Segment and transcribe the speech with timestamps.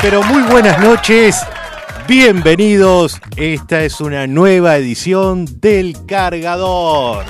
[0.00, 1.36] Pero muy buenas noches.
[2.06, 3.20] Bienvenidos.
[3.36, 7.24] Esta es una nueva edición del Cargador.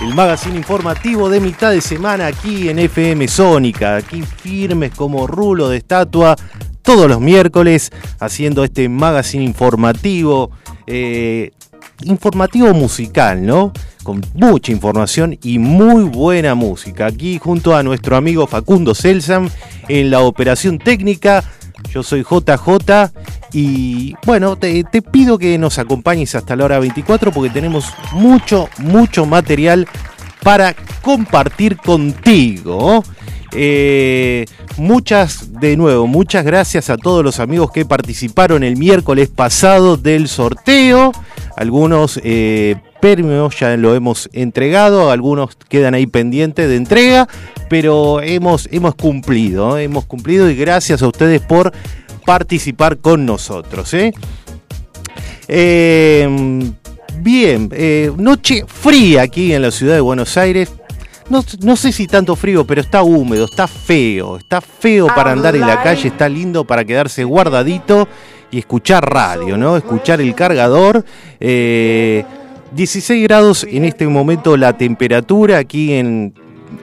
[0.00, 3.96] El magazine informativo de mitad de semana aquí en FM Sónica.
[3.96, 6.36] Aquí firmes como rulo de estatua.
[6.82, 10.50] Todos los miércoles haciendo este magazine informativo.
[10.86, 11.50] eh,
[12.02, 13.72] informativo musical, ¿no?
[14.02, 17.06] Con mucha información y muy buena música.
[17.06, 19.48] Aquí junto a nuestro amigo Facundo Celsam
[19.88, 21.44] en la operación técnica.
[21.92, 23.12] Yo soy JJ
[23.52, 29.26] y bueno, te, pido que nos acompañes hasta la hora 24 porque tenemos mucho, mucho
[29.26, 29.86] material
[30.42, 33.04] para compartir contigo.
[33.52, 34.44] Eh,
[34.76, 40.28] muchas, de nuevo, muchas gracias a todos los amigos que participaron el miércoles pasado del
[40.28, 41.12] sorteo.
[41.56, 47.28] Algunos eh, premios ya lo hemos entregado, algunos quedan ahí pendientes de entrega,
[47.68, 49.82] pero hemos, hemos cumplido, ¿eh?
[49.82, 51.70] hemos cumplido y gracias a ustedes por
[52.24, 53.92] participar con nosotros.
[53.92, 54.14] ¿eh?
[55.48, 56.72] Eh,
[57.18, 57.70] bien,
[58.16, 60.72] noche fría aquí en la ciudad de Buenos Aires.
[61.28, 65.54] No, no, sé si tanto frío, pero está húmedo, está feo, está feo para andar
[65.54, 68.08] en la calle, está lindo para quedarse guardadito
[68.50, 69.76] y escuchar radio, ¿no?
[69.76, 71.04] Escuchar el cargador.
[71.38, 72.24] Eh,
[72.74, 76.34] 16 grados en este momento la temperatura aquí en,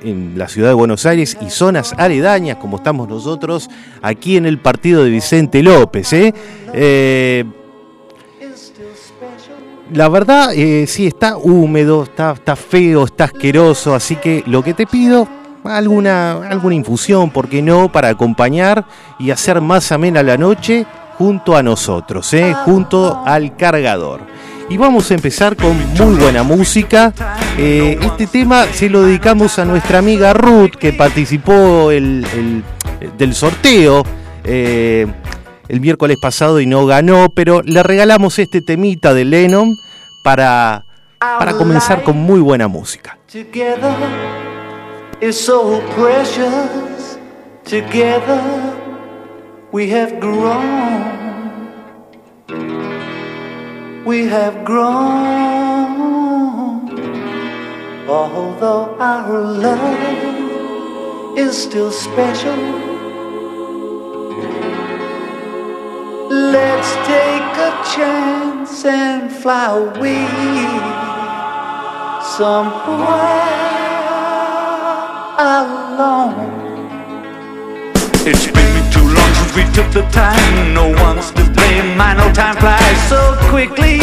[0.04, 3.70] en, la ciudad de Buenos Aires y zonas aledañas, como estamos nosotros
[4.02, 6.14] aquí en el partido de Vicente López.
[6.14, 6.34] ¿eh?
[6.74, 7.44] Eh,
[9.94, 14.74] la verdad, eh, sí, está húmedo, está, está feo, está asqueroso, así que lo que
[14.74, 15.28] te pido,
[15.66, 18.86] alguna, alguna infusión, ¿por qué no?, para acompañar
[19.20, 20.86] y hacer más amena la noche
[21.18, 22.56] junto a nosotros, ¿eh?
[22.64, 24.22] junto al cargador.
[24.72, 27.14] Y vamos a empezar con muy buena música.
[27.58, 32.64] Eh, este tema se lo dedicamos a nuestra amiga Ruth, que participó el, el,
[33.18, 34.06] del sorteo
[34.46, 35.08] eh,
[35.68, 39.76] el miércoles pasado y no ganó, pero le regalamos este temita de Lennon
[40.24, 40.86] para,
[41.20, 43.18] para comenzar con muy buena música.
[43.30, 43.94] Together
[45.20, 47.20] is so precious.
[47.66, 48.40] Together
[49.74, 50.18] we have.
[54.06, 55.62] We have grown.
[58.10, 62.58] Although our love is still special,
[66.30, 70.28] let's take a chance and fly away
[72.38, 73.62] somewhere
[75.38, 76.50] alone.
[78.26, 80.74] It's been too long we took the time.
[80.74, 82.00] No one's to blame.
[82.00, 84.00] I know time flies so quickly.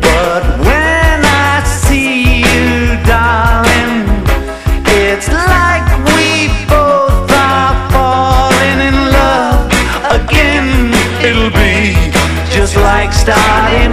[0.00, 4.08] But when I see you, darling,
[4.86, 9.70] it's like we both are falling in love
[10.18, 10.92] again.
[11.22, 11.94] It'll be
[12.50, 13.83] just like starting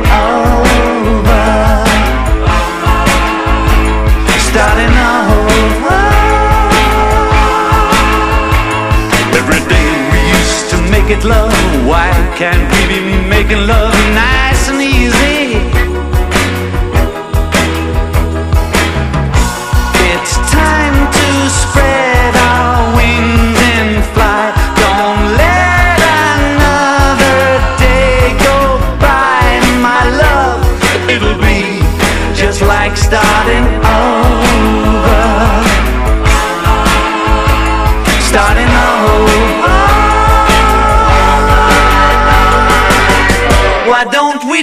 [11.12, 11.52] it love.
[11.86, 14.61] Why can't we be making love nice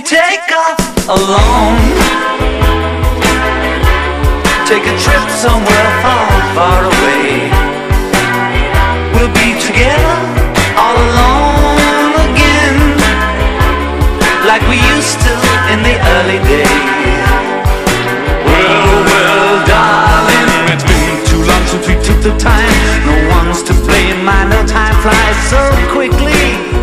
[0.09, 1.85] take off alone?
[4.65, 7.53] Take a trip somewhere far, far away.
[9.13, 10.17] We'll be together
[10.81, 12.97] all alone again,
[14.49, 15.33] like we used to
[15.77, 17.29] in the early days.
[18.49, 22.73] Well, well, darling, it's been too long since we took the time.
[23.05, 24.25] No one's to blame.
[24.25, 25.61] I know time flies so
[25.93, 26.78] quickly.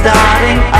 [0.00, 0.79] Starting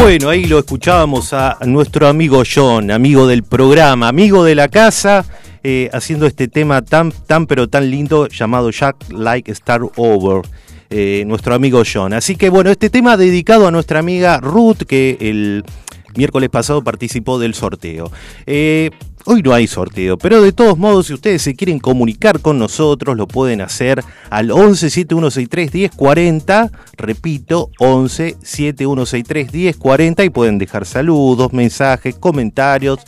[0.00, 5.24] Bueno, ahí lo escuchábamos a nuestro amigo John, amigo del programa, amigo de la casa,
[5.62, 10.42] eh, haciendo este tema tan, tan, pero tan lindo llamado Jack Like Star Over.
[10.90, 12.14] eh, nuestro amigo John.
[12.14, 15.64] Así que bueno, este tema dedicado a nuestra amiga Ruth, que el
[16.16, 18.10] miércoles pasado participó del sorteo.
[18.46, 18.90] Eh,
[19.30, 23.14] Hoy no hay sorteo, pero de todos modos, si ustedes se quieren comunicar con nosotros,
[23.14, 26.70] lo pueden hacer al 11 7163 1040.
[26.96, 33.00] Repito, 11 7163 1040 y pueden dejar saludos, mensajes, comentarios,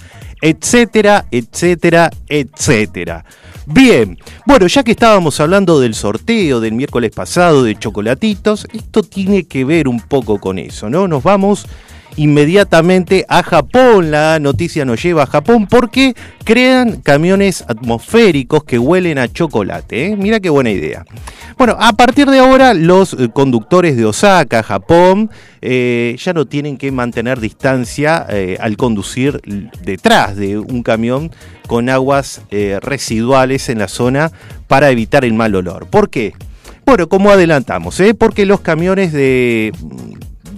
[0.43, 3.25] etcétera, etcétera, etcétera.
[3.65, 9.45] Bien, bueno, ya que estábamos hablando del sorteo del miércoles pasado de chocolatitos, esto tiene
[9.45, 11.09] que ver un poco con eso, ¿no?
[11.09, 11.65] Nos vamos
[12.21, 14.11] inmediatamente a Japón.
[14.11, 16.15] La noticia nos lleva a Japón porque
[16.45, 20.07] crean camiones atmosféricos que huelen a chocolate.
[20.07, 20.17] ¿eh?
[20.17, 21.05] Mira qué buena idea.
[21.57, 25.31] Bueno, a partir de ahora los eh, conductores de Osaka, Japón,
[25.63, 29.41] eh, ya no tienen que mantener distancia eh, al conducir
[29.83, 31.31] detrás de un camión
[31.67, 32.43] con aguas
[32.81, 34.33] residuales en la zona
[34.69, 35.87] para evitar el mal olor.
[35.87, 36.33] ¿Por qué?
[36.85, 39.73] Bueno, como adelantamos, porque los camiones de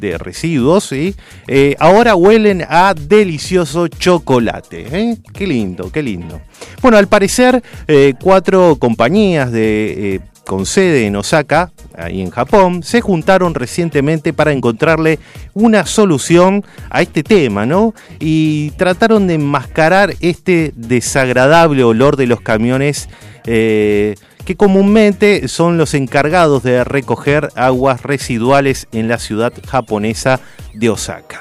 [0.08, 1.14] de residuos, ¿sí?
[1.46, 4.86] Eh, ahora huelen a delicioso chocolate.
[4.90, 5.16] ¿eh?
[5.32, 6.40] Qué lindo, qué lindo.
[6.82, 12.82] Bueno, al parecer, eh, cuatro compañías de, eh, con sede en Osaka, ahí en Japón,
[12.82, 15.20] se juntaron recientemente para encontrarle
[15.54, 17.94] una solución a este tema, ¿no?
[18.18, 23.08] Y trataron de enmascarar este desagradable olor de los camiones.
[23.46, 30.40] eh, que comúnmente son los encargados de recoger aguas residuales en la ciudad japonesa
[30.74, 31.40] de Osaka.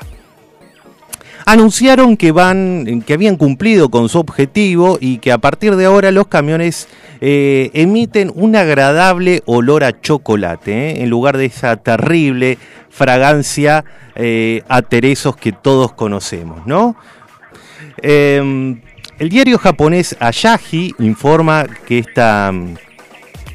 [1.45, 6.11] Anunciaron que, van, que habían cumplido con su objetivo y que a partir de ahora
[6.11, 6.87] los camiones
[7.19, 11.03] eh, emiten un agradable olor a chocolate, ¿eh?
[11.03, 12.59] en lugar de esa terrible
[12.89, 13.83] fragancia
[14.15, 16.95] eh, a cerezos que todos conocemos, ¿no?
[18.03, 18.79] Eh,
[19.21, 22.51] el diario japonés Asahi informa que esta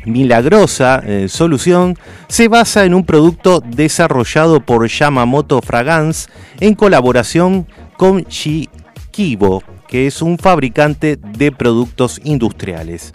[0.06, 1.96] milagrosa eh, solución
[2.28, 10.22] se basa en un producto desarrollado por Yamamoto Fragrance en colaboración con Shikibo, que es
[10.22, 13.12] un fabricante de productos industriales.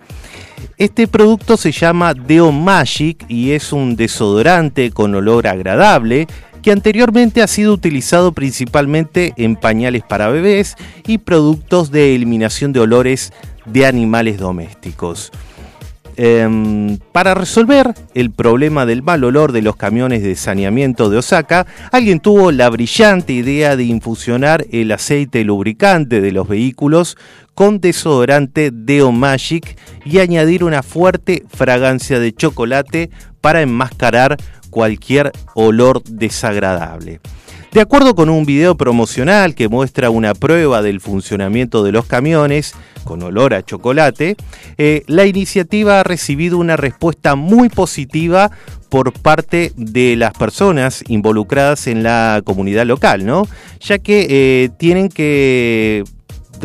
[0.78, 6.28] Este producto se llama Deo Magic y es un desodorante con olor agradable
[6.62, 10.76] que anteriormente ha sido utilizado principalmente en pañales para bebés
[11.08, 13.34] y productos de eliminación de olores
[13.66, 15.32] de animales domésticos.
[16.24, 21.66] Em, para resolver el problema del mal olor de los camiones de saneamiento de Osaka,
[21.92, 27.18] alguien tuvo la brillante idea de infusionar el aceite lubricante de los vehículos
[27.56, 29.76] con desodorante Deo Magic
[30.06, 33.10] y añadir una fuerte fragancia de chocolate
[33.42, 34.38] para enmascarar
[34.70, 37.20] cualquier olor desagradable.
[37.72, 42.74] De acuerdo con un video promocional que muestra una prueba del funcionamiento de los camiones
[43.06, 44.36] con olor a chocolate,
[44.78, 48.52] eh, la iniciativa ha recibido una respuesta muy positiva
[48.90, 53.48] por parte de las personas involucradas en la comunidad local, ¿no?
[53.80, 56.04] Ya que eh, tienen que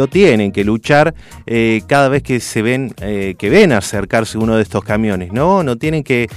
[0.07, 1.15] tienen que luchar
[1.47, 5.63] eh, cada vez que se ven, eh, que ven acercarse uno de estos camiones, ¿no?
[5.63, 6.29] No tienen que,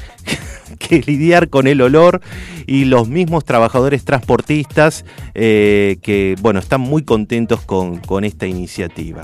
[1.05, 2.21] lidiar con el olor
[2.65, 9.21] y los mismos trabajadores transportistas eh, que, bueno, están muy contentos con, esta iniciativa.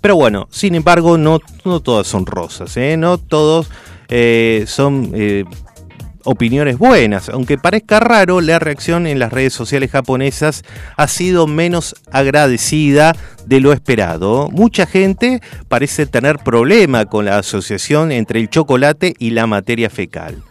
[0.00, 3.70] Pero bueno, sin embargo, no, no todas son rosas, no todos
[4.66, 5.12] son
[6.28, 7.28] opiniones buenas.
[7.30, 10.62] Aunque parezca raro, la reacción en las redes sociales japonesas
[10.96, 13.16] ha sido menos agradecida
[13.46, 14.48] de lo esperado.
[14.52, 20.42] Mucha gente parece tener problema con la asociación entre el chocolate y la materia fecal.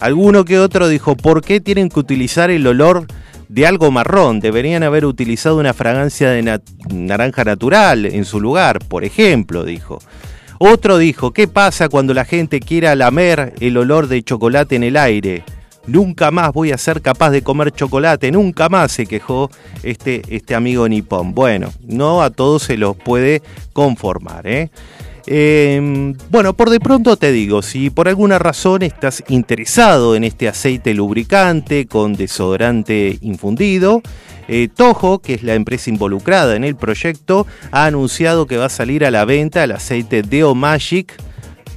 [0.00, 3.06] Alguno que otro dijo, ¿por qué tienen que utilizar el olor
[3.48, 4.40] de algo marrón?
[4.40, 9.98] Deberían haber utilizado una fragancia de na- naranja natural en su lugar, por ejemplo, dijo.
[10.58, 14.96] Otro dijo, ¿qué pasa cuando la gente quiera lamer el olor de chocolate en el
[14.96, 15.44] aire?
[15.86, 19.50] Nunca más voy a ser capaz de comer chocolate, nunca más se quejó
[19.84, 21.32] este, este amigo nipón.
[21.32, 23.40] Bueno, no a todos se los puede
[23.72, 24.70] conformar, ¿eh?
[25.30, 30.48] Eh, bueno, por de pronto te digo, si por alguna razón estás interesado en este
[30.48, 34.00] aceite lubricante con desodorante infundido,
[34.48, 38.70] eh, Toho, que es la empresa involucrada en el proyecto, ha anunciado que va a
[38.70, 41.12] salir a la venta el aceite Deo Magic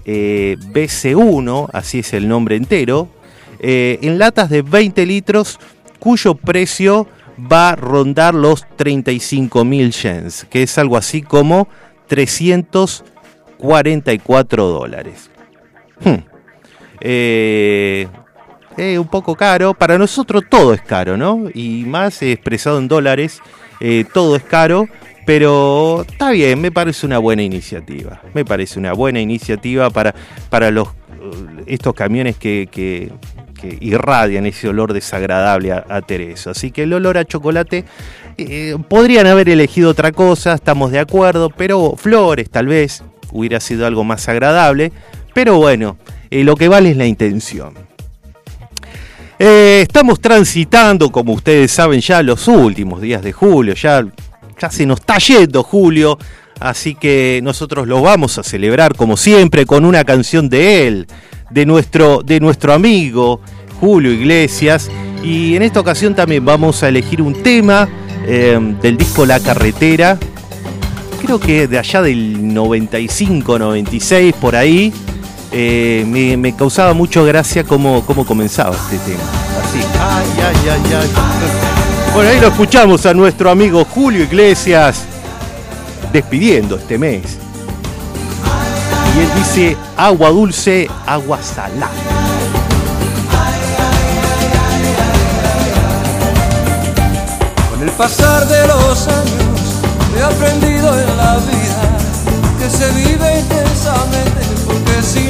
[0.06, 3.10] eh, BC1, así es el nombre entero,
[3.60, 5.60] eh, en latas de 20 litros,
[6.00, 7.10] cuyo precio
[7.52, 11.68] va a rondar los 35 mil yens, que es algo así como
[12.08, 15.30] 344 dólares.
[16.04, 16.20] Hmm.
[18.78, 21.44] Eh, un poco caro, para nosotros todo es caro, ¿no?
[21.54, 23.40] Y más expresado en dólares,
[23.80, 24.88] eh, todo es caro,
[25.26, 28.22] pero está bien, me parece una buena iniciativa.
[28.34, 30.16] Me parece una buena iniciativa para,
[30.50, 33.12] para los, eh, estos camiones que, que-
[33.80, 36.50] irradian ese olor desagradable a, a Tereso.
[36.50, 37.86] Así que el olor a chocolate
[38.88, 44.04] podrían haber elegido otra cosa, estamos de acuerdo, pero flores tal vez hubiera sido algo
[44.04, 44.92] más agradable.
[45.36, 45.98] Pero bueno,
[46.32, 47.76] lo que vale es la intención.
[49.44, 54.06] Eh, estamos transitando, como ustedes saben, ya los últimos días de julio, ya,
[54.62, 56.20] ya se nos está yendo julio,
[56.60, 61.08] así que nosotros lo vamos a celebrar como siempre con una canción de él,
[61.50, 63.42] de nuestro, de nuestro amigo
[63.80, 64.92] Julio Iglesias,
[65.24, 67.90] y en esta ocasión también vamos a elegir un tema
[68.28, 70.20] eh, del disco La Carretera,
[71.20, 74.94] creo que de allá del 95, 96, por ahí,
[75.52, 79.24] eh, me, me causaba mucho gracia cómo, cómo comenzaba este tema.
[79.64, 81.10] Así, ay, ay, ay, ay.
[82.14, 85.04] Bueno, ahí lo escuchamos a nuestro amigo Julio Iglesias
[86.12, 87.38] despidiendo este mes.
[89.16, 91.90] Y él dice agua dulce, agua salada.
[97.72, 99.82] Con el pasar de los años
[100.18, 101.98] he aprendido en la vida
[102.60, 104.51] que se vive intensamente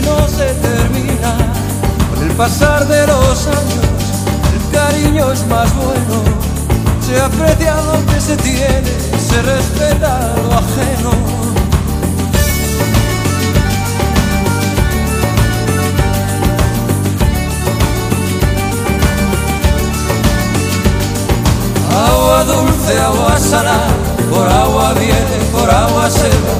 [0.01, 1.35] no se termina.
[2.09, 3.91] Con el pasar de los años
[4.53, 6.23] el cariño es más bueno.
[7.05, 8.91] Se aprecia lo que se tiene,
[9.29, 11.11] se respeta lo ajeno.
[21.93, 23.87] Agua dulce, agua salada,
[24.31, 26.55] por agua viene, por agua se va.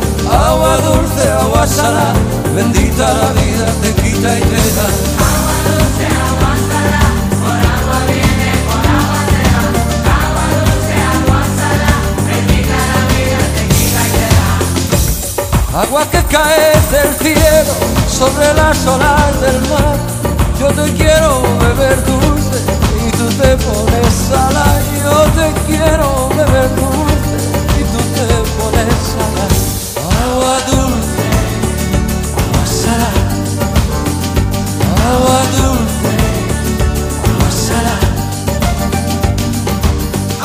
[0.50, 2.14] Agua dulce, agua salada,
[2.54, 4.88] bendita la vida, te quita y te da.
[15.82, 17.74] Agua que cae del cielo
[18.08, 19.96] sobre las olas del mar.
[20.60, 22.60] Yo te quiero beber dulce
[23.08, 24.82] y tú te pones salada.
[25.04, 27.01] Yo te quiero beber dulce
[29.22, 31.28] Agua dulce,
[32.42, 33.26] agua salada.
[35.12, 36.14] Agua dulce,
[37.30, 38.10] agua salada.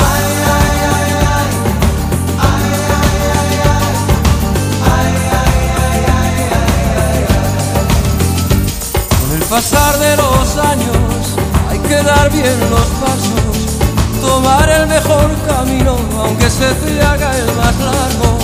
[0.09, 1.51] Ay, ay, ay, ay.
[2.49, 3.95] Ay, ay, ay, ay.
[4.95, 7.25] Ay, ay, ay, ay, ay.
[9.21, 11.23] Con el pasar de los años
[11.71, 13.57] hay que dar bien los pasos,
[14.21, 18.36] tomar el mejor camino, aunque se te haga el más largo.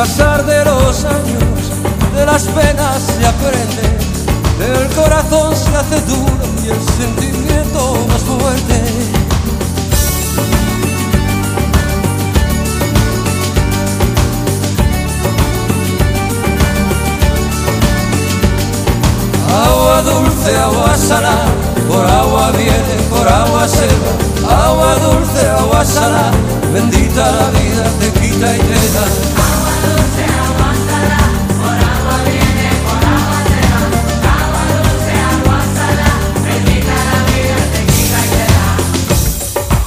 [0.00, 1.60] Pasar de los años,
[2.16, 3.84] de las penas se aprende,
[4.80, 6.32] el corazón se hace duro
[6.64, 8.80] y el sentimiento más fuerte.
[19.54, 21.44] Agua dulce, agua salada,
[21.86, 26.30] por agua viene, por agua selva, agua dulce, agua salada,
[26.72, 29.59] bendita la vida, te quita y te da.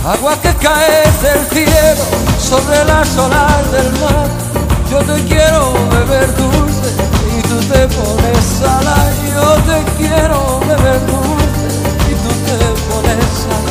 [0.05, 2.03] Agua que cae del cielo
[2.37, 4.27] sobre la solar del mar.
[4.91, 6.91] Yo te quiero beber dulce
[7.37, 9.13] y tú te pones salada.
[9.33, 11.67] Yo te quiero beber dulce
[12.11, 12.57] y tú te
[12.91, 13.62] pones salada.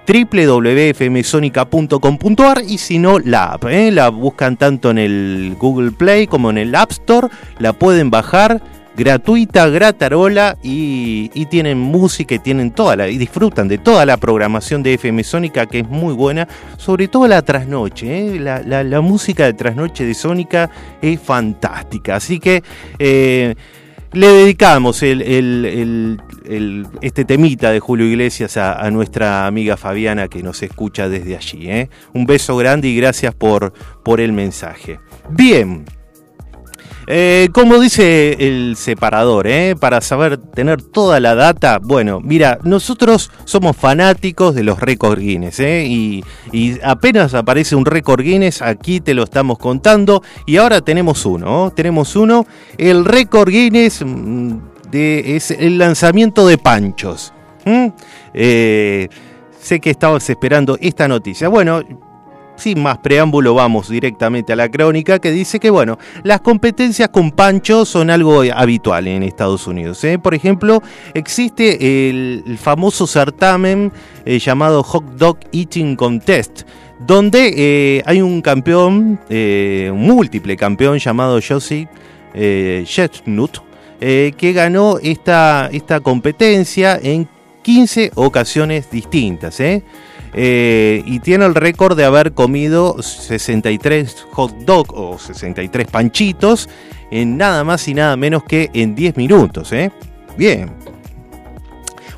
[0.06, 3.92] www.fmsonica.com.ar y si no la app, ¿eh?
[3.92, 8.60] la buscan tanto en el Google Play como en el App Store, la pueden bajar
[8.96, 14.82] gratuita, gratarola y, tienen música y tienen toda la y disfrutan de toda la programación
[14.82, 18.40] de FM Sónica que es muy buena, sobre todo la trasnoche, ¿eh?
[18.40, 22.62] la, música de trasnoche de Sónica es fantástica, así que
[22.98, 23.54] eh,
[24.12, 26.20] le dedicamos el-
[27.00, 31.70] este temita de Julio Iglesias a, a nuestra amiga Fabiana que nos escucha desde allí.
[31.70, 31.88] ¿eh?
[32.12, 33.72] Un beso grande y gracias por,
[34.02, 34.98] por el mensaje.
[35.30, 35.84] Bien.
[37.12, 39.74] Eh, como dice el separador, ¿eh?
[39.74, 45.58] para saber tener toda la data, bueno, mira, nosotros somos fanáticos de los récords Guinness,
[45.58, 45.86] ¿eh?
[45.88, 46.22] y,
[46.84, 51.72] apenas aparece un récord Guinness, aquí te lo estamos contando, y ahora tenemos uno, ¿no?
[51.72, 52.46] tenemos uno,
[52.78, 54.58] el récord Guinness mm,
[54.92, 57.32] de, es el lanzamiento de panchos.
[57.64, 57.90] Sé
[59.80, 61.48] que estabas esperando esta noticia.
[61.48, 61.82] Bueno,
[62.60, 67.32] sin más preámbulo, vamos directamente a la crónica que dice que, bueno, las competencias con
[67.32, 70.02] pancho son algo habitual en Estados Unidos.
[70.04, 70.18] ¿eh?
[70.18, 70.82] Por ejemplo,
[71.14, 73.92] existe el, famoso certamen
[74.24, 76.62] eh, llamado Hot Dog Eating Contest,
[76.98, 81.88] donde eh, hay un campeón, un múltiple campeón llamado Josie
[84.02, 87.28] eh, que ganó esta, esta competencia en
[87.60, 89.60] 15 ocasiones distintas.
[90.34, 91.02] ¿Eh?
[91.04, 96.68] Y tiene el récord de haber comido 63 hot dog o 63 panchitos
[97.10, 99.72] en nada más y nada menos que en 10 minutos.
[99.72, 99.90] ¿eh?
[100.36, 100.70] Bien.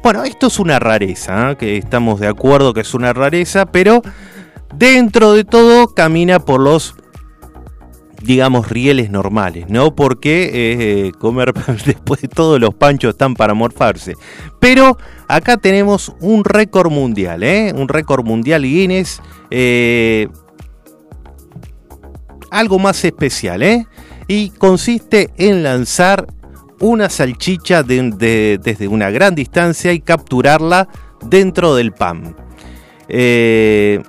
[0.03, 1.57] Bueno, esto es una rareza, ¿eh?
[1.57, 4.03] que estamos de acuerdo que es una rareza, pero
[4.75, 6.96] dentro de todo camina por los
[8.25, 9.95] digamos, rieles normales, ¿no?
[9.95, 11.53] Porque eh, comer
[11.87, 14.15] después de todos los panchos están para morfarse.
[14.61, 14.97] Pero
[15.29, 17.73] acá tenemos un récord mundial, ¿eh?
[17.75, 19.21] Un récord mundial Guinness.
[19.51, 20.29] Eh,
[22.51, 23.87] algo más especial, ¿eh?
[24.29, 26.27] Y consiste en lanzar
[26.81, 30.89] una salchicha de- de- desde una gran distancia y capturarla
[31.25, 32.37] dentro del pan.
[33.09, 34.03] Eh,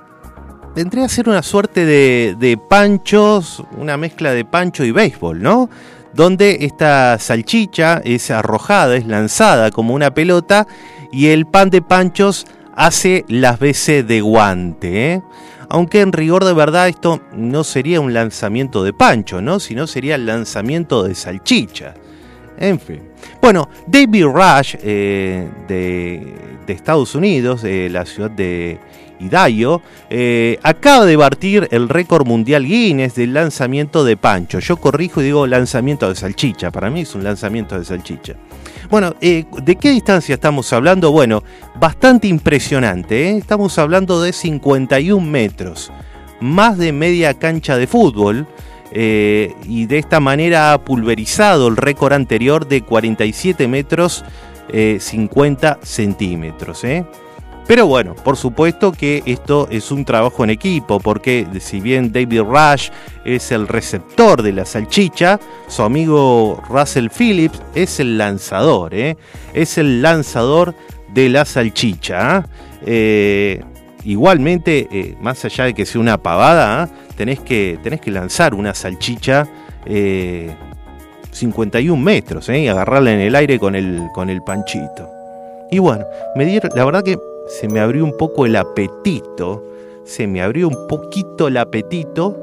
[0.74, 5.70] vendría a ser una suerte de, de panchos, una mezcla de pancho y béisbol, ¿no?
[6.12, 10.66] Donde esta salchicha es arrojada, es lanzada como una pelota
[11.12, 15.22] y el pan de panchos hace las veces de guante, ¿eh?
[15.68, 19.58] Aunque en rigor de verdad esto no sería un lanzamiento de pancho, ¿no?
[19.60, 21.94] Sino sería el lanzamiento de salchicha.
[22.58, 23.00] En fin.
[23.40, 26.34] Bueno, David Rush eh, de,
[26.66, 28.78] de Estados Unidos, de la ciudad de
[29.24, 34.58] Idaho, eh, acaba de batir el récord mundial Guinness del lanzamiento de pancho.
[34.58, 36.70] Yo corrijo y digo lanzamiento de salchicha.
[36.70, 38.34] Para mí es un lanzamiento de salchicha.
[38.90, 41.10] Bueno, eh, ¿de qué distancia estamos hablando?
[41.10, 41.42] Bueno,
[41.76, 43.30] bastante impresionante.
[43.30, 43.38] ¿eh?
[43.38, 45.90] Estamos hablando de 51 metros.
[46.40, 48.46] Más de media cancha de fútbol.
[48.94, 54.24] y de esta manera ha pulverizado el récord anterior de 47 metros
[54.68, 56.84] eh, 50 centímetros.
[56.84, 57.04] ¿eh?
[57.66, 62.42] Pero bueno, por supuesto que esto es un trabajo en equipo, porque si bien David
[62.42, 62.90] Rush
[63.24, 69.16] es el receptor de la salchicha, su amigo Russell Phillips es el lanzador, ¿eh?
[69.54, 70.74] es el lanzador
[71.14, 72.36] de la salchicha.
[72.36, 72.46] ¿ah?
[72.84, 73.62] Eh,
[74.04, 78.74] igualmente, eh, más allá de que sea una pavada, tenés, que, tenés que lanzar una
[78.74, 79.48] salchicha
[79.86, 80.54] eh,
[81.30, 82.60] 51 metros ¿eh?
[82.60, 85.08] y agarrarla en el aire con el, con el panchito.
[85.70, 86.04] Y bueno,
[86.36, 89.62] me dieron, la verdad que se me abrió un poco el apetito.
[90.04, 92.40] Se me abrió un poquito el apetito.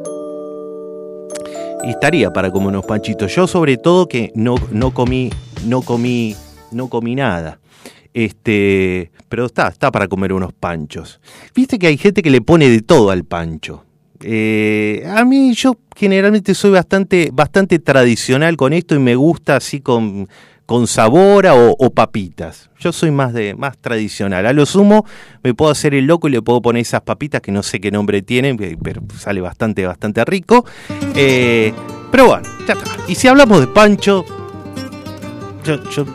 [1.84, 3.34] Y estaría para comer unos panchitos.
[3.34, 5.32] Yo sobre todo que no, no comí,
[5.66, 6.36] no comí,
[6.72, 7.60] no comí nada.
[8.14, 11.20] Este, pero está, está para comer unos panchos.
[11.56, 13.84] Viste que hay gente que le pone de todo al pancho.
[14.24, 19.82] Eh, a mí yo generalmente soy bastante, bastante tradicional con esto y me gusta así
[19.82, 20.30] con,
[20.72, 22.70] con sabor a- o, o papitas.
[22.80, 24.46] Yo soy más de más tradicional.
[24.46, 25.06] A lo sumo
[25.44, 27.92] me puedo hacer el loco y le puedo poner esas papitas que no sé qué
[27.92, 30.66] nombre tienen, pe- pero sale bastante, bastante rico.
[31.14, 31.74] Eh,
[32.10, 32.90] pero bueno, ya está.
[33.10, 34.24] Y si hablamos de pancho,
[35.66, 36.06] yo, yo-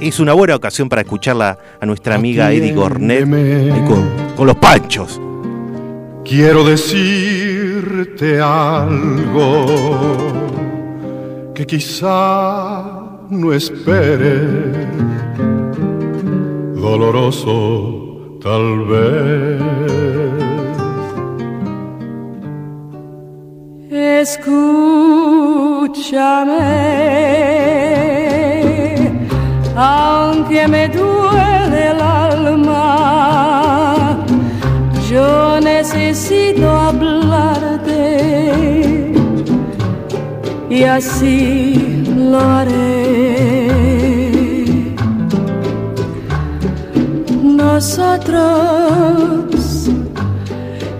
[0.00, 3.24] es una buena ocasión para escucharla a nuestra amiga Eddie Gornet
[3.86, 5.20] con, con los panchos.
[6.24, 9.66] Quiero decirte algo
[11.54, 12.97] que quizá
[13.30, 14.76] no esperes,
[16.74, 19.62] doloroso tal vez.
[24.20, 24.58] Escúchame,
[29.76, 32.86] aunque me duele el alma,
[35.10, 37.27] yo necesito hablarte
[40.70, 43.78] y así lo haré.
[47.42, 48.78] Nosotros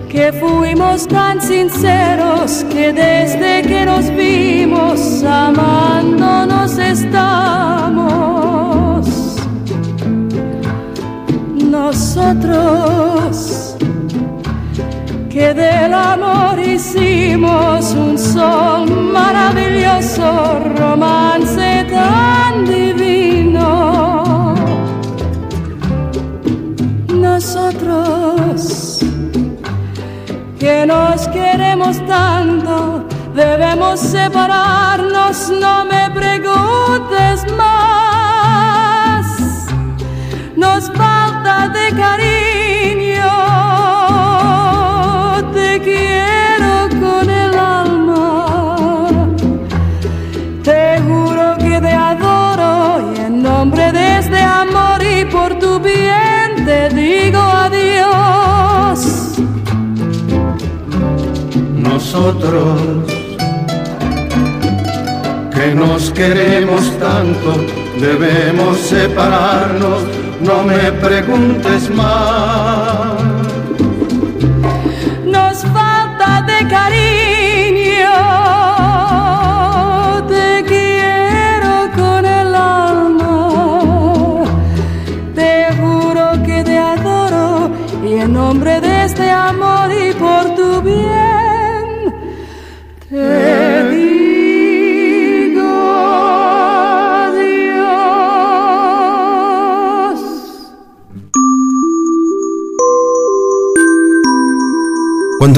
[0.09, 7.87] que fuimos tan sinceros que desde que nos vimos amándonos estamos.
[11.63, 12.99] Nosotros
[15.29, 24.55] que del amor hicimos un son maravilloso, romance tan divino.
[27.13, 28.99] Nosotros
[30.59, 39.25] que nos queremos tanto, debemos separarnos, no me preguntes más.
[40.55, 42.38] Nos falta de cariño,
[62.11, 62.81] Nosotros
[65.53, 67.53] que nos queremos tanto,
[68.01, 70.01] debemos separarnos,
[70.41, 72.88] no me preguntes más.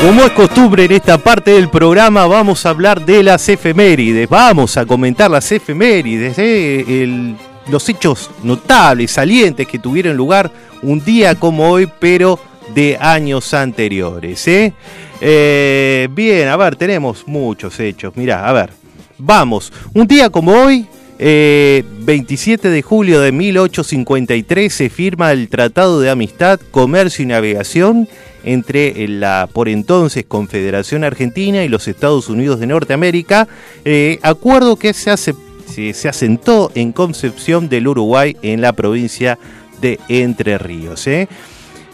[0.00, 4.30] Como es costumbre en esta parte del programa, vamos a hablar de las efemérides.
[4.30, 7.34] Vamos a comentar las efemérides, ¿eh?
[7.68, 10.50] Los hechos notables, salientes que tuvieron lugar
[10.82, 12.40] un día como hoy, pero
[12.74, 14.48] de años anteriores.
[14.48, 14.72] ¿eh?
[15.20, 18.16] Eh, bien, a ver, tenemos muchos hechos.
[18.16, 18.70] Mirá, a ver,
[19.18, 19.70] vamos.
[19.92, 20.86] Un día como hoy,
[21.18, 28.08] eh, 27 de julio de 1853 se firma el Tratado de Amistad, Comercio y Navegación
[28.44, 33.48] entre la por entonces Confederación Argentina y los Estados Unidos de Norteamérica,
[33.84, 35.34] eh, acuerdo que se, hace,
[35.66, 39.38] se, se asentó en Concepción del Uruguay en la provincia
[39.80, 41.06] de Entre Ríos.
[41.06, 41.28] ¿eh?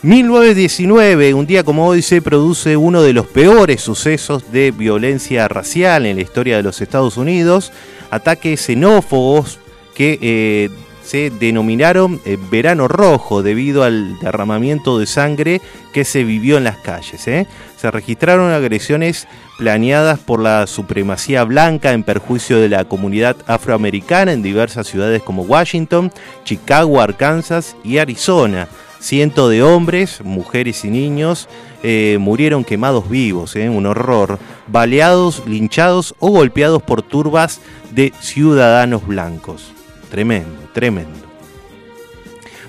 [0.02, 6.06] 1919, un día como hoy, se produce uno de los peores sucesos de violencia racial
[6.06, 7.72] en la historia de los Estados Unidos,
[8.10, 9.58] ataques xenófobos
[9.94, 10.70] que eh,
[11.06, 15.60] se denominaron eh, Verano Rojo debido al derramamiento de sangre
[15.92, 17.28] que se vivió en las calles.
[17.28, 17.46] ¿eh?
[17.76, 24.42] Se registraron agresiones planeadas por la supremacía blanca en perjuicio de la comunidad afroamericana en
[24.42, 26.10] diversas ciudades como Washington,
[26.44, 28.66] Chicago, Arkansas y Arizona.
[28.98, 31.48] Cientos de hombres, mujeres y niños
[31.84, 37.60] eh, murieron quemados vivos, un horror, baleados, linchados o golpeados por turbas
[37.92, 39.75] de ciudadanos blancos.
[40.10, 41.10] Tremendo, tremendo.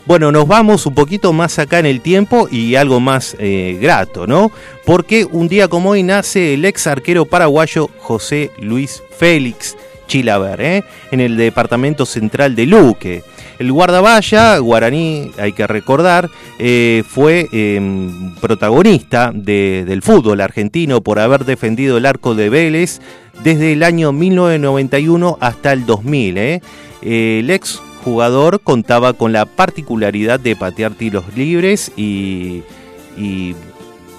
[0.06, 4.26] Bueno, nos vamos un poquito más acá en el tiempo y algo más eh, grato,
[4.26, 4.52] ¿no?
[4.86, 9.76] Porque un día como hoy nace el ex arquero paraguayo José Luis Félix
[10.08, 10.84] Chilaver, ¿eh?
[11.12, 13.24] en el departamento central de Luque.
[13.60, 17.82] El guardavalla guaraní, hay que recordar, eh, fue eh,
[18.40, 23.02] protagonista de- del fútbol argentino por haber defendido el arco de Vélez
[23.44, 26.38] desde el año 1991 hasta el 2000.
[26.38, 26.62] ¿eh?
[27.02, 32.64] El ex jugador contaba con la particularidad de patear tiros libres y,
[33.18, 33.56] y,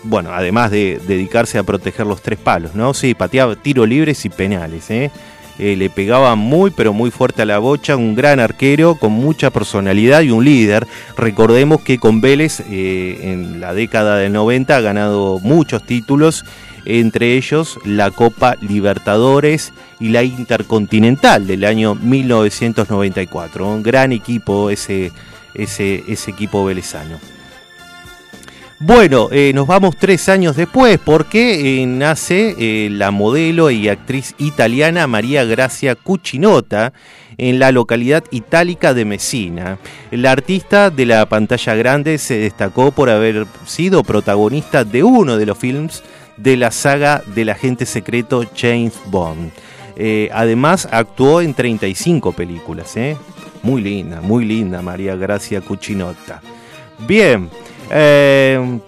[0.03, 2.95] bueno, además de dedicarse a proteger los tres palos, ¿no?
[2.95, 5.11] Sí, pateaba tiros libres y penales, ¿eh?
[5.59, 9.51] Eh, le pegaba muy pero muy fuerte a la bocha, un gran arquero con mucha
[9.51, 10.87] personalidad y un líder.
[11.17, 16.45] Recordemos que con Vélez eh, en la década del 90 ha ganado muchos títulos,
[16.85, 23.69] entre ellos la Copa Libertadores y la Intercontinental del año 1994.
[23.69, 25.13] Un gran equipo ese,
[25.55, 27.19] ese, equipo velezano.
[28.81, 34.37] Bueno, eh, nos vamos tres años después porque eh, nace eh, la modelo y actriz
[34.39, 36.93] italiana María Gracia Cuccinota
[37.39, 39.79] en la localidad itálica de Messina.
[40.13, 45.47] La artista de la pantalla grande se destacó por haber sido protagonista de uno de
[45.47, 46.03] los films
[46.39, 49.51] de la saga del agente secreto James Bond.
[49.97, 52.97] Eh, además actuó en 35 películas.
[52.97, 53.17] ¿eh?
[53.63, 56.41] Muy linda, muy linda María Gracia Cuccinota.
[57.07, 57.51] Bien,
[57.91, 58.79] eh,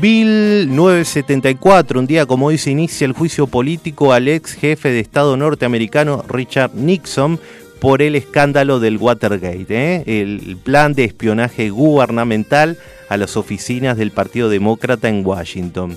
[0.00, 5.36] 1974, un día como hoy se inicia el juicio político al ex jefe de Estado
[5.36, 7.38] norteamericano Richard Nixon
[7.80, 10.02] por el escándalo del Watergate, ¿eh?
[10.06, 15.96] el plan de espionaje gubernamental a las oficinas del Partido Demócrata en Washington.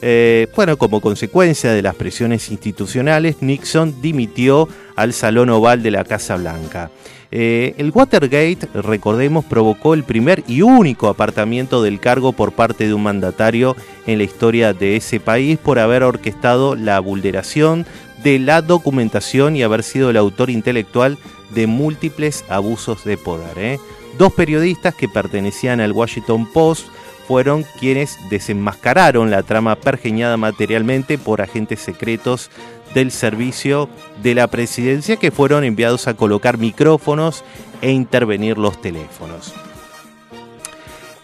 [0.00, 6.04] Eh, bueno, como consecuencia de las presiones institucionales, Nixon dimitió al Salón Oval de la
[6.04, 6.90] Casa Blanca.
[7.30, 12.94] Eh, el Watergate, recordemos, provocó el primer y único apartamiento del cargo por parte de
[12.94, 17.84] un mandatario en la historia de ese país por haber orquestado la vulneración
[18.22, 21.18] de la documentación y haber sido el autor intelectual
[21.54, 23.58] de múltiples abusos de poder.
[23.58, 23.78] ¿eh?
[24.16, 26.86] Dos periodistas que pertenecían al Washington Post
[27.28, 32.50] fueron quienes desenmascararon la trama pergeñada materialmente por agentes secretos
[32.94, 33.90] del servicio
[34.22, 37.44] de la presidencia que fueron enviados a colocar micrófonos
[37.82, 39.52] e intervenir los teléfonos.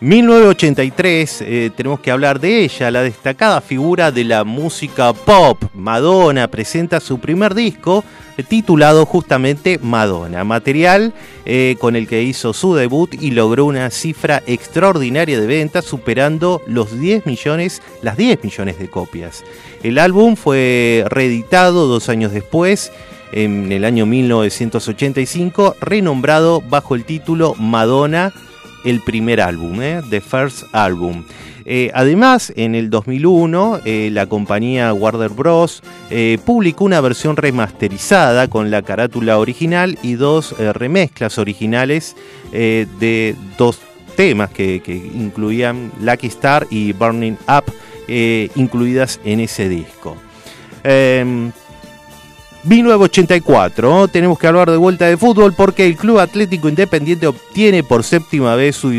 [0.01, 5.65] 1983, eh, tenemos que hablar de ella, la destacada figura de la música pop.
[5.73, 8.05] Madonna presenta su primer disco
[8.43, 11.13] titulado justamente Madonna, material
[11.45, 16.61] eh, con el que hizo su debut y logró una cifra extraordinaria de ventas superando
[16.67, 19.45] los 10 millones, las 10 millones de copias.
[19.83, 22.91] El álbum fue reeditado dos años después
[23.33, 28.33] en el año 1985, renombrado bajo el título Madonna,
[28.85, 30.01] el primer álbum, ¿eh?
[30.09, 31.25] The First Album.
[31.67, 35.83] Eh, además, en el 2001, eh, la compañía Warner Bros.
[36.11, 42.17] eh, publicó una versión remasterizada con la carátula original y dos remezclas originales
[42.53, 43.81] de dos
[44.17, 44.81] temas que,
[45.15, 47.65] incluían Lucky Star y Burning Up,
[48.55, 50.17] incluidas en ese disco.
[50.85, 51.51] Em,
[52.65, 58.05] 1984, tenemos que hablar de vuelta de fútbol porque el Club Atlético Independiente obtiene por
[58.05, 58.91] séptima vez su,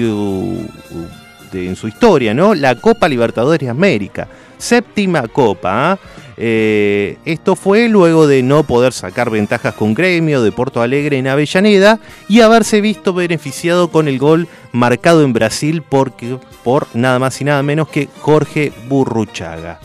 [1.56, 2.54] de- en su historia ¿no?
[2.54, 4.28] la Copa Libertadores de América.
[4.58, 5.92] Séptima Copa.
[5.94, 6.00] ¿ah?
[6.38, 11.28] Eh, esto fue luego de no poder sacar ventajas con Gremio de Porto Alegre en
[11.28, 17.40] Avellaneda y haberse visto beneficiado con el gol marcado en Brasil porque, por nada más
[17.42, 19.80] y nada menos que Jorge Burruchaga.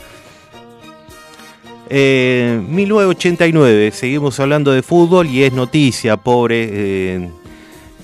[1.89, 6.69] Eh, 1989, seguimos hablando de fútbol y es noticia, pobre.
[6.71, 7.29] eh,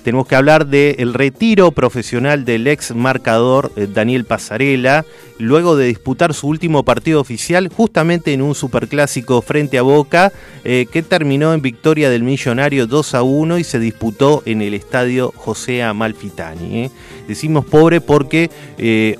[0.02, 5.04] tenemos que hablar del retiro profesional del ex marcador eh, Daniel Pasarela,
[5.38, 10.32] luego de disputar su último partido oficial justamente en un superclásico frente a Boca,
[10.64, 14.74] eh, que terminó en victoria del Millonario 2 a 1 y se disputó en el
[14.74, 16.84] estadio José Amalfitani.
[16.84, 16.90] ¿eh?
[17.26, 18.50] Decimos pobre porque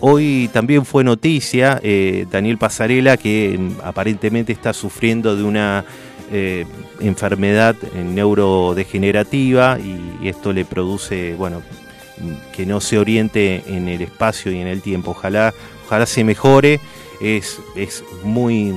[0.01, 1.81] hoy también fue noticia
[2.31, 5.85] Daniel Pasarela que mm, aparentemente está sufriendo de una
[7.01, 11.63] enfermedad neurodegenerativa y, esto le produce, bueno,
[12.53, 15.13] que no se oriente en el espacio y en el tiempo.
[15.13, 15.55] Ojalá,
[15.87, 16.81] ojalá se mejore.
[17.21, 18.73] Es, es muy,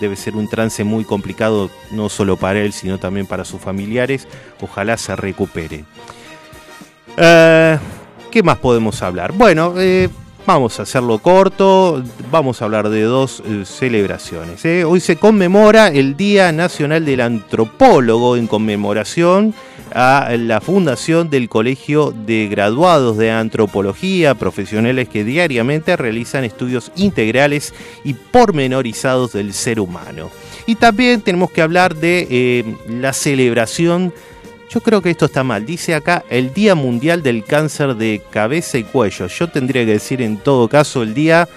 [0.00, 4.26] debe ser un trance muy complicado, no solo para él, sino también para sus familiares.
[4.60, 5.84] Ojalá se recupere.
[7.16, 7.78] Eh,
[8.30, 9.32] ¿Qué más podemos hablar?
[9.32, 10.08] Bueno, eh,
[10.46, 12.02] vamos a hacerlo corto.
[12.30, 14.64] Vamos a hablar de dos eh, celebraciones.
[14.64, 14.84] ¿eh?
[14.84, 19.54] Hoy se conmemora el Día Nacional del Antropólogo en conmemoración
[19.92, 27.74] a la fundación del Colegio de Graduados de Antropología, profesionales que diariamente realizan estudios integrales
[28.04, 30.30] y pormenorizados del ser humano.
[30.66, 34.12] Y también tenemos que hablar de eh, la celebración
[34.70, 35.66] yo creo que esto está mal.
[35.66, 39.26] Dice acá el Día Mundial del Cáncer de Cabeza y Cuello.
[39.26, 41.48] Yo tendría que decir en todo caso el día,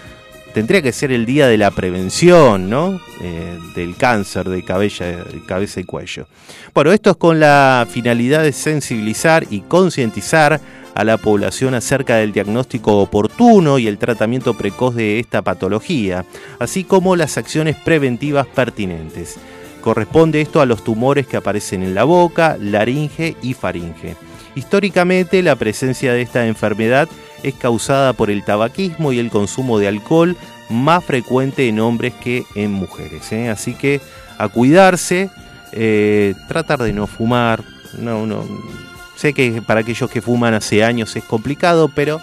[0.53, 2.99] tendría que ser el día de la prevención, ¿no?
[3.21, 5.05] Eh, del cáncer de cabeza,
[5.45, 6.27] cabeza y cuello.
[6.73, 10.59] Bueno, esto es con la finalidad de sensibilizar y concientizar
[10.95, 16.25] a la población acerca del diagnóstico oportuno y el tratamiento precoz de esta patología,
[16.59, 19.37] así como las acciones preventivas pertinentes.
[19.83, 24.15] Corresponde esto a los tumores que aparecen en la boca, laringe y faringe.
[24.55, 27.09] Históricamente la presencia de esta enfermedad
[27.43, 30.37] es causada por el tabaquismo y el consumo de alcohol
[30.69, 33.29] más frecuente en hombres que en mujeres.
[33.33, 33.49] ¿eh?
[33.49, 33.99] Así que
[34.37, 35.29] a cuidarse,
[35.73, 37.61] eh, tratar de no fumar.
[37.99, 38.45] No, no,
[39.17, 42.21] sé que para aquellos que fuman hace años es complicado, pero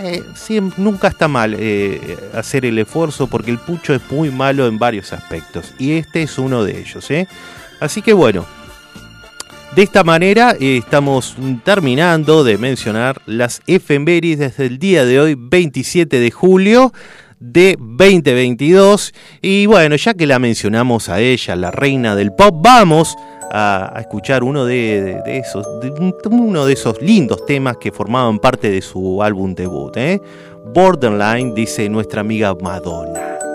[0.00, 4.66] eh, sí, nunca está mal eh, hacer el esfuerzo porque el pucho es muy malo
[4.66, 7.10] en varios aspectos y este es uno de ellos.
[7.10, 7.26] ¿eh?
[7.80, 8.46] Así que bueno,
[9.74, 16.20] de esta manera estamos terminando de mencionar las efemérides desde el día de hoy, 27
[16.20, 16.92] de julio
[17.40, 19.14] de 2022.
[19.42, 23.16] Y bueno, ya que la mencionamos a ella, la reina del pop, vamos
[23.50, 25.66] a, escuchar uno de, esos,
[26.30, 29.96] uno de esos lindos temas que formaban parte de su álbum debut.
[29.96, 30.20] ¿eh?
[30.74, 33.47] Borderline, dice nuestra amiga Madonna.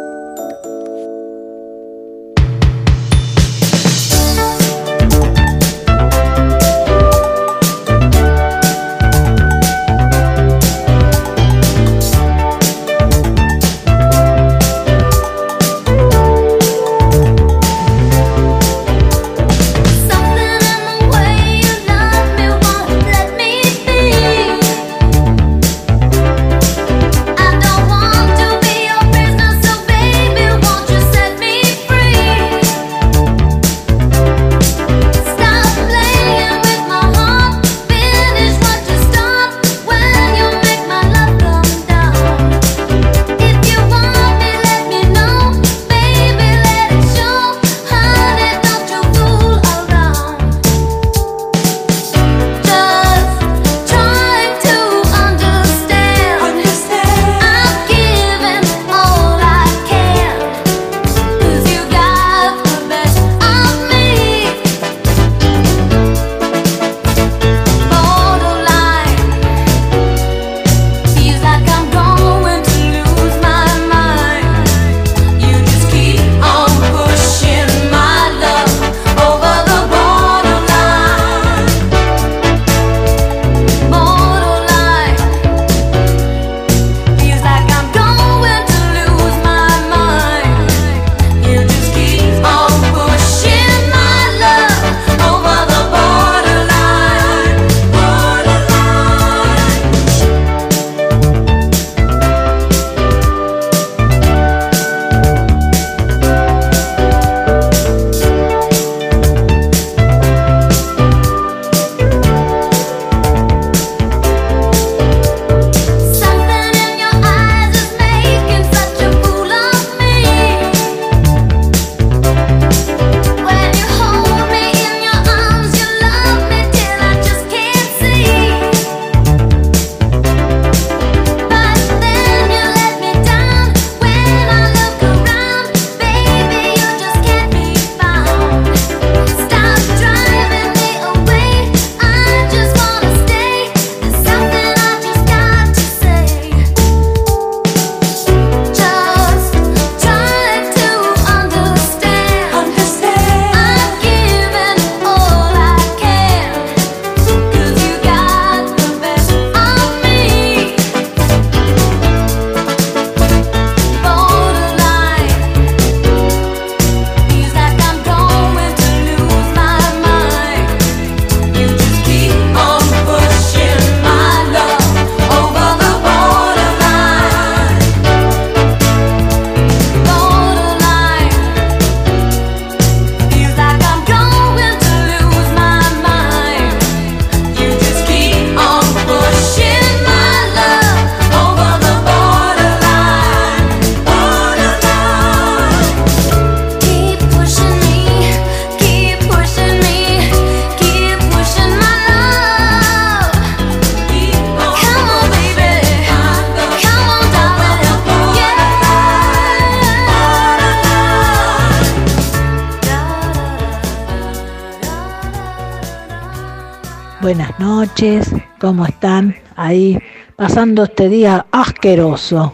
[220.63, 222.53] Este día asqueroso.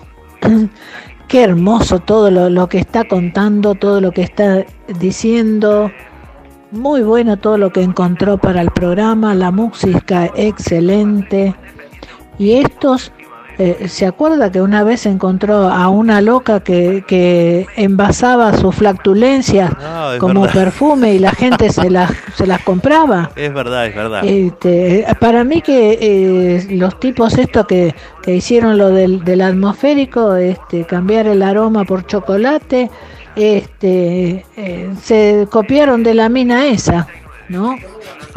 [1.27, 4.65] Qué hermoso todo lo, lo que está contando, todo lo que está
[4.99, 5.91] diciendo.
[6.71, 11.55] Muy bueno todo lo que encontró para el programa, la música excelente.
[12.39, 13.11] Y estos,
[13.59, 19.71] eh, ¿se acuerda que una vez encontró a una loca que, que envasaba sus flatulencias
[19.79, 20.55] Ah, es como verdad.
[20.55, 23.29] perfume y la gente se las, se las compraba?
[23.35, 24.23] Es verdad, es verdad.
[24.25, 27.93] Este, para mí que eh, los tipos estos que,
[28.23, 32.89] que hicieron lo del, del atmosférico, este, cambiar el aroma por chocolate,
[33.35, 37.07] este, eh, se copiaron de la mina esa,
[37.49, 37.75] ¿no?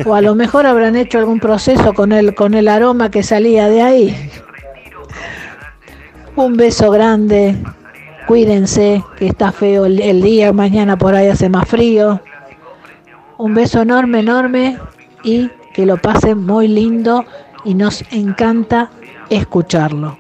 [0.05, 3.69] O a lo mejor habrán hecho algún proceso con el, con el aroma que salía
[3.69, 4.31] de ahí.
[6.35, 7.57] Un beso grande,
[8.27, 12.23] cuídense, que está feo el, día, mañana por ahí hace más frío.
[13.37, 14.79] Un beso enorme, enorme
[15.23, 17.27] y que lo pasen muy lindo
[17.67, 18.91] y nos encanta
[19.29, 20.19] escucharlo.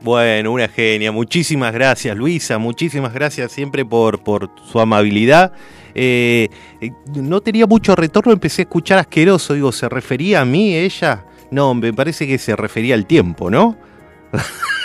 [0.00, 1.12] Bueno, una genia.
[1.12, 2.56] Muchísimas gracias, Luisa.
[2.56, 5.52] Muchísimas gracias siempre por, por su amabilidad.
[5.94, 6.48] Eh,
[6.80, 9.52] eh, no tenía mucho retorno, empecé a escuchar asqueroso.
[9.52, 11.26] Digo, ¿se refería a mí, ella?
[11.50, 13.76] No, me parece que se refería al tiempo, ¿no?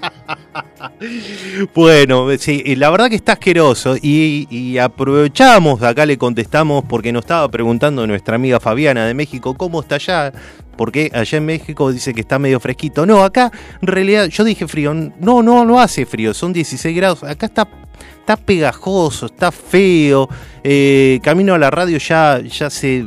[1.74, 7.12] Bueno, sí, y la verdad que está asqueroso y, y aprovechamos, acá le contestamos porque
[7.12, 10.32] nos estaba preguntando nuestra amiga Fabiana de México cómo está allá,
[10.76, 13.06] porque allá en México dice que está medio fresquito.
[13.06, 17.24] No, acá en realidad yo dije frío, no, no, no hace frío, son 16 grados,
[17.24, 17.68] acá está,
[18.20, 20.28] está pegajoso, está feo,
[20.62, 23.06] eh, camino a la radio ya, ya se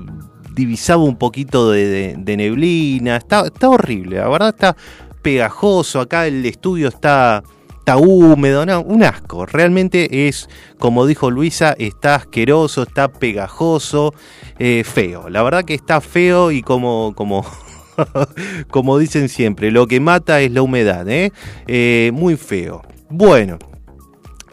[0.54, 4.76] divisaba un poquito de, de- de neblina, está, está horrible, la verdad está
[5.24, 7.44] pegajoso, acá el estudio está,
[7.80, 10.48] está húmedo, no, un asco, realmente es,
[10.78, 14.14] como dijo Luisa, está asqueroso, está pegajoso,
[14.60, 17.44] eh, feo, la verdad que está feo y como, como,
[18.70, 21.32] como dicen siempre, lo que mata es la humedad, ¿eh?
[21.66, 22.84] Eh, muy feo.
[23.10, 23.58] Bueno,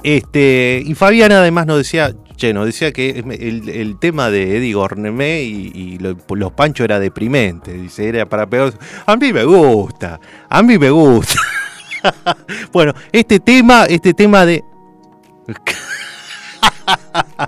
[0.03, 5.43] este, y Fabiana además nos decía, che, nos decía que el, tema de Eddie Gornemé
[5.43, 7.73] y, y lo- los panchos era deprimente.
[7.75, 8.73] Dice, era para pegar.
[9.07, 11.41] A mí me gusta, a mí me gusta.
[12.73, 14.65] bueno, este tema, este tema de.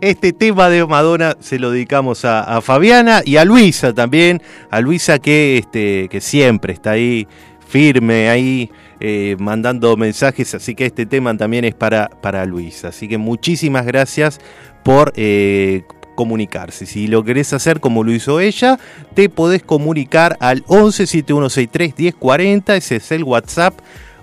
[0.00, 4.42] Este tema de Madonna se lo dedicamos a, a Fabiana y a Luisa también.
[4.70, 7.26] A Luisa que, este, que siempre está ahí
[7.66, 8.70] firme, ahí
[9.04, 10.54] eh, mandando mensajes.
[10.54, 12.88] Así que este tema también es para, para Luisa.
[12.88, 14.40] Así que muchísimas gracias
[14.84, 15.82] por eh,
[16.14, 16.86] comunicarse.
[16.86, 18.78] Si lo querés hacer como lo hizo ella,
[19.14, 22.76] te podés comunicar al 11 7163 1040.
[22.76, 23.74] Ese es el WhatsApp.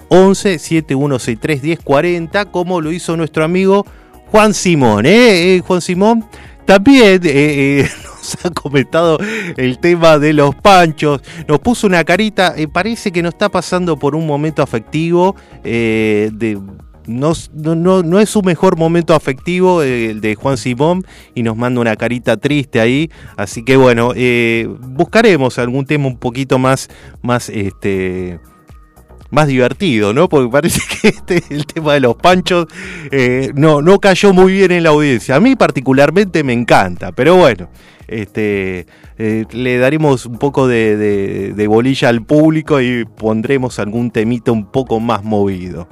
[0.07, 3.85] 11 7163 1040, como lo hizo nuestro amigo
[4.31, 5.55] Juan Simón, ¿eh?
[5.55, 6.25] Eh, Juan Simón
[6.69, 9.17] también eh, eh, nos ha comentado
[9.57, 13.97] el tema de los panchos, nos puso una carita, eh, parece que nos está pasando
[13.97, 15.35] por un momento afectivo,
[17.07, 21.03] no, no, no- no es su mejor momento afectivo el de Juan Simón
[21.33, 24.13] y nos manda una carita triste ahí, así que bueno,
[24.79, 26.87] buscaremos algún tema un poquito más,
[27.23, 28.39] más este
[29.31, 30.27] más divertido, ¿no?
[30.29, 32.67] Porque parece que este, el tema de los panchos
[33.11, 35.35] eh, no, no cayó muy bien en la audiencia.
[35.35, 37.69] A mí particularmente me encanta, pero bueno,
[38.07, 40.97] este, eh, le daremos un poco de,
[41.53, 45.87] de- bolilla al público y pondremos algún temita un poco más movido.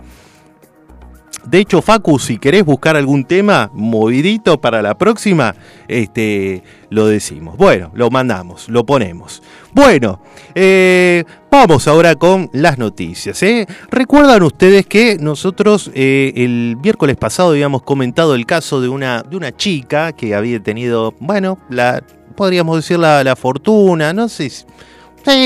[1.45, 5.55] De hecho, Facu, si querés buscar algún tema movidito para la próxima,
[5.87, 7.55] este, lo decimos.
[7.55, 9.41] Bueno, lo mandamos, lo ponemos.
[9.71, 10.21] Bueno,
[10.55, 13.41] eh, vamos ahora con las noticias.
[13.43, 13.65] ¿eh?
[13.89, 19.35] Recuerdan ustedes que nosotros eh, el miércoles pasado habíamos comentado el caso de una, de
[19.37, 22.03] una chica que había tenido, bueno, la,
[22.35, 24.65] podríamos decir la, la fortuna, no sé si-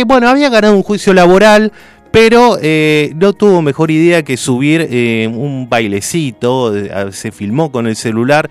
[0.05, 1.71] bueno, había ganado un juicio laboral,
[2.11, 4.87] pero eh, no tuvo mejor idea que subir
[5.33, 6.71] un bailecito,
[7.11, 8.47] se filmó con el celular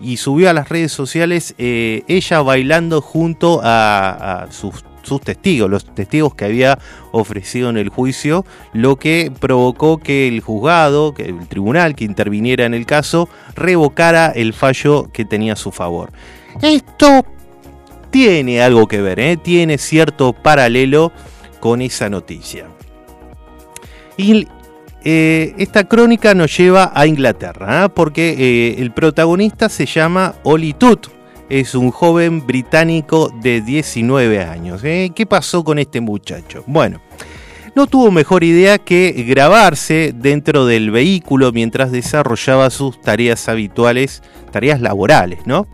[0.00, 5.84] y subió a las redes sociales ella bailando junto a, a sus, sus testigos, los
[5.94, 6.78] testigos que había
[7.10, 12.64] ofrecido en el juicio, lo que provocó que el juzgado, que el tribunal que interviniera
[12.64, 16.10] en el caso, revocara el fallo que tenía a su favor.
[16.60, 17.24] Esto
[18.10, 19.36] tiene algo que ver, ¿eh?
[19.36, 21.12] tiene cierto paralelo
[21.60, 22.66] con esa noticia.
[24.16, 24.46] Y
[25.02, 27.88] eh, esta crónica nos lleva a Inglaterra, ¿eh?
[27.88, 31.21] porque el protagonista se llama Oli Tut.
[31.48, 34.82] Es un joven británico de 19 años.
[34.84, 35.12] ¿eh?
[35.14, 36.64] ¿Qué pasó con este muchacho?
[36.66, 37.00] Bueno,
[37.74, 44.80] no tuvo mejor idea que grabarse dentro del vehículo mientras desarrollaba sus tareas habituales, tareas
[44.80, 45.66] laborales, ¿no?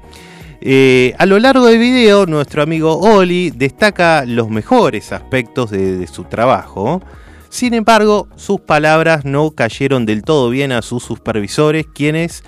[0.61, 6.25] Eh, a lo largo del video, nuestro amigo Oli destaca los mejores aspectos de, su
[6.25, 7.01] trabajo.
[7.49, 12.43] Sin embargo, sus palabras no cayeron del todo bien a sus supervisores, quienes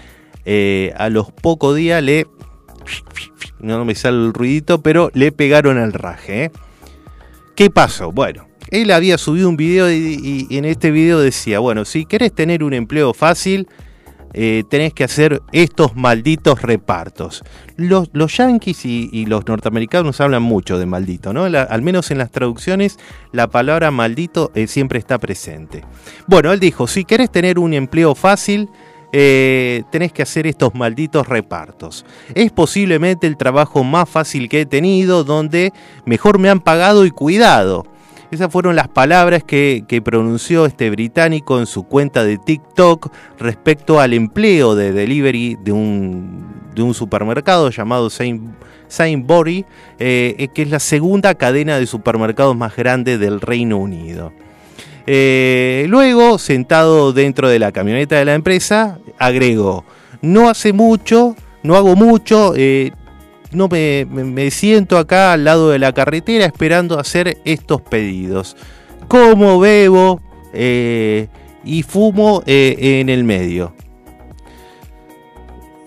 [0.45, 2.27] eh, a los pocos días le...
[3.61, 6.45] No me sale el ruidito, pero le pegaron al raje.
[6.45, 6.51] ¿eh?
[7.55, 8.11] ¿Qué pasó?
[8.11, 12.65] Bueno, él había subido un video y, en este video decía, bueno, si querés tener
[12.65, 13.69] un empleo fácil,
[14.33, 17.43] eh, tenés que hacer estos malditos repartos.
[17.77, 21.45] Los, yanquis y, los norteamericanos hablan mucho de maldito, ¿no?
[21.45, 22.99] Al menos en las traducciones
[23.33, 25.85] la palabra maldito eh, siempre está presente.
[26.29, 28.69] Bueno, él dijo, si querés tener un empleo fácil,
[29.13, 32.05] eh, tenés que hacer estos malditos repartos.
[32.35, 35.73] Es posiblemente el trabajo más fácil que he tenido, donde
[36.05, 37.85] mejor me han pagado y cuidado.
[38.31, 44.13] Esas fueron las palabras que, pronunció este británico en su cuenta de TikTok respecto al
[44.13, 48.55] empleo de delivery de un, supermercado llamado Saint,
[48.87, 49.67] Sainsbury,
[49.99, 54.33] eh, que es la segunda cadena de supermercados más grande del Reino Unido.
[55.07, 59.85] Eh, luego, sentado dentro de la camioneta de la empresa, agregó,
[60.23, 62.93] no hace mucho, no hago mucho, eh,
[63.53, 68.57] no me, siento acá al lado de la carretera esperando hacer estos pedidos.
[69.09, 70.21] Como bebo
[70.53, 71.29] eh,
[71.65, 73.75] y fumo en el medio.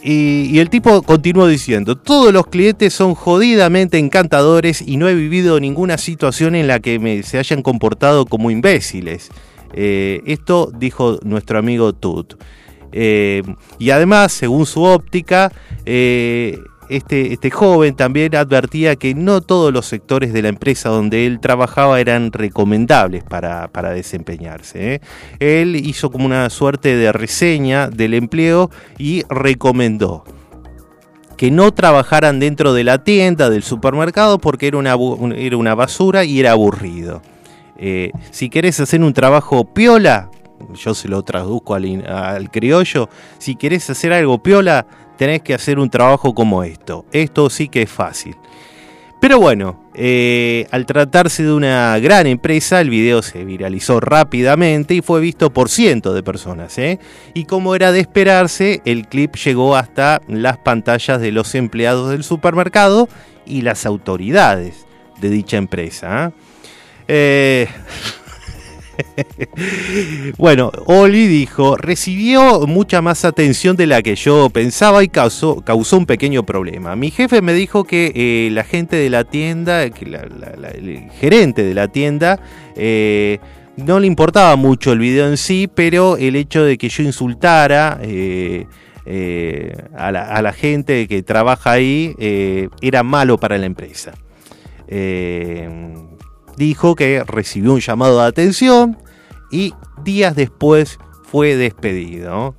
[0.05, 5.61] Y, el tipo continuó diciendo, todos los clientes son jodidamente encantadores y no he vivido
[5.61, 9.29] ninguna situación en la que me, se hayan comportado como imbéciles.
[9.73, 12.35] Eh, esto dijo nuestro amigo Tut.
[12.91, 13.43] Eh,
[13.79, 15.53] y además, según su óptica,
[15.85, 16.59] eh,
[16.89, 21.39] este, este joven también advertía que no todos los sectores de la empresa donde él
[21.39, 24.95] trabajaba eran recomendables para, para desempeñarse.
[24.95, 25.01] ¿eh?
[25.39, 30.23] Él hizo como una suerte de reseña del empleo y recomendó
[31.37, 34.95] que no trabajaran dentro de la tienda del supermercado porque era una,
[35.35, 37.21] era una basura y era aburrido.
[37.77, 40.29] Eh, si querés hacer un trabajo piola,
[40.75, 43.09] yo se lo traduzco al, al criollo,
[43.39, 44.85] si querés hacer algo piola,
[45.23, 47.05] tenés que hacer un trabajo como esto.
[47.13, 48.35] Esto sí que es fácil.
[49.21, 55.01] Pero bueno, eh, al tratarse de una gran empresa, el video se viralizó rápidamente y
[55.01, 56.77] fue visto por cientos de personas.
[56.77, 56.99] ¿eh?
[57.33, 62.25] Y como era de esperarse, el clip llegó hasta las pantallas de los empleados del
[62.25, 63.07] supermercado
[63.45, 64.85] y las autoridades
[65.21, 66.33] de dicha empresa.
[67.07, 67.69] ¿eh?
[70.37, 75.97] Bueno, Oli dijo, recibió mucha más atención de la que yo pensaba y causó, causó
[75.97, 76.95] un pequeño problema.
[76.95, 81.73] Mi jefe me dijo que eh, la gente de la tienda, que el gerente de
[81.73, 82.39] la tienda,
[82.75, 83.39] eh,
[83.77, 87.99] no le importaba mucho el video en sí, pero el hecho de que yo insultara
[88.01, 88.65] eh,
[89.95, 92.15] a, la, gente que trabaja ahí
[92.81, 94.13] era malo para la empresa.
[96.57, 98.97] Dijo que recibió un llamado de atención
[99.51, 99.73] y
[100.03, 102.55] días después fue despedido.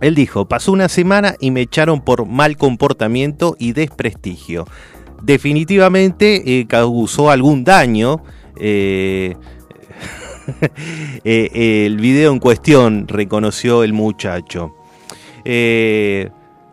[0.00, 4.66] Él dijo, pasó una semana y me echaron por mal comportamiento y desprestigio.
[5.22, 8.22] Definitivamente eh, causó algún daño.
[8.56, 9.34] eh,
[11.24, 14.74] eh, el video en cuestión reconoció el muchacho.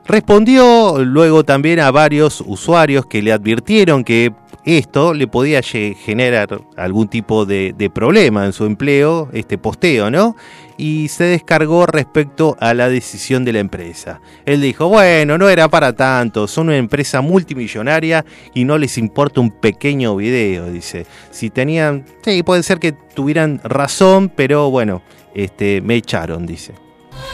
[0.07, 4.31] Respondió luego también a varios usuarios que le advirtieron que
[4.65, 10.35] esto le podía generar algún tipo de, de problema en su empleo, este posteo, ¿no?
[10.77, 14.21] Y se descargó respecto a la decisión de la empresa.
[14.45, 19.39] Él dijo, bueno, no era para tanto, son una empresa multimillonaria y no les importa
[19.39, 21.05] un pequeño video, dice.
[21.31, 25.01] Si tenían, sí, puede ser que tuvieran razón, pero bueno,
[25.33, 26.84] este, me echaron, dice.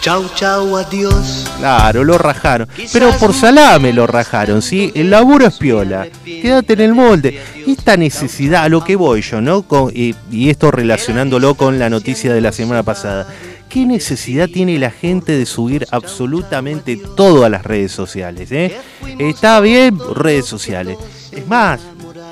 [0.02, 1.48] Chau, chau, adiós.
[1.60, 2.68] Claro, lo rajaron.
[2.92, 4.92] Pero por salame lo rajaron, ¿sí?
[4.96, 6.08] El laburo es piola.
[6.26, 7.40] Quédate en el molde.
[7.68, 9.62] Esta necesidad, a lo que voy yo, ¿no?
[9.62, 13.28] Con- y, y esto relacionándolo con la noticia de la semana pasada.
[13.70, 18.52] ¿Qué necesidad tiene la gente de subir absolutamente todo a las redes sociales?
[18.52, 18.76] eh?
[19.20, 20.98] Está bien, redes sociales.
[21.32, 21.80] Es más,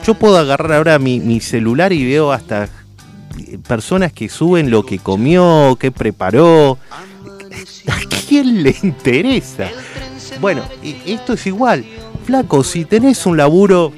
[0.06, 2.68] yo puedo agarrar ahora mi, mi celular y veo hasta
[3.68, 6.78] personas que suben lo que comió, qué preparó.
[7.88, 9.70] ¿A quién le interesa?
[10.40, 10.64] Bueno,
[11.06, 11.86] esto es igual.
[12.26, 13.92] Flaco, si tenés un laburo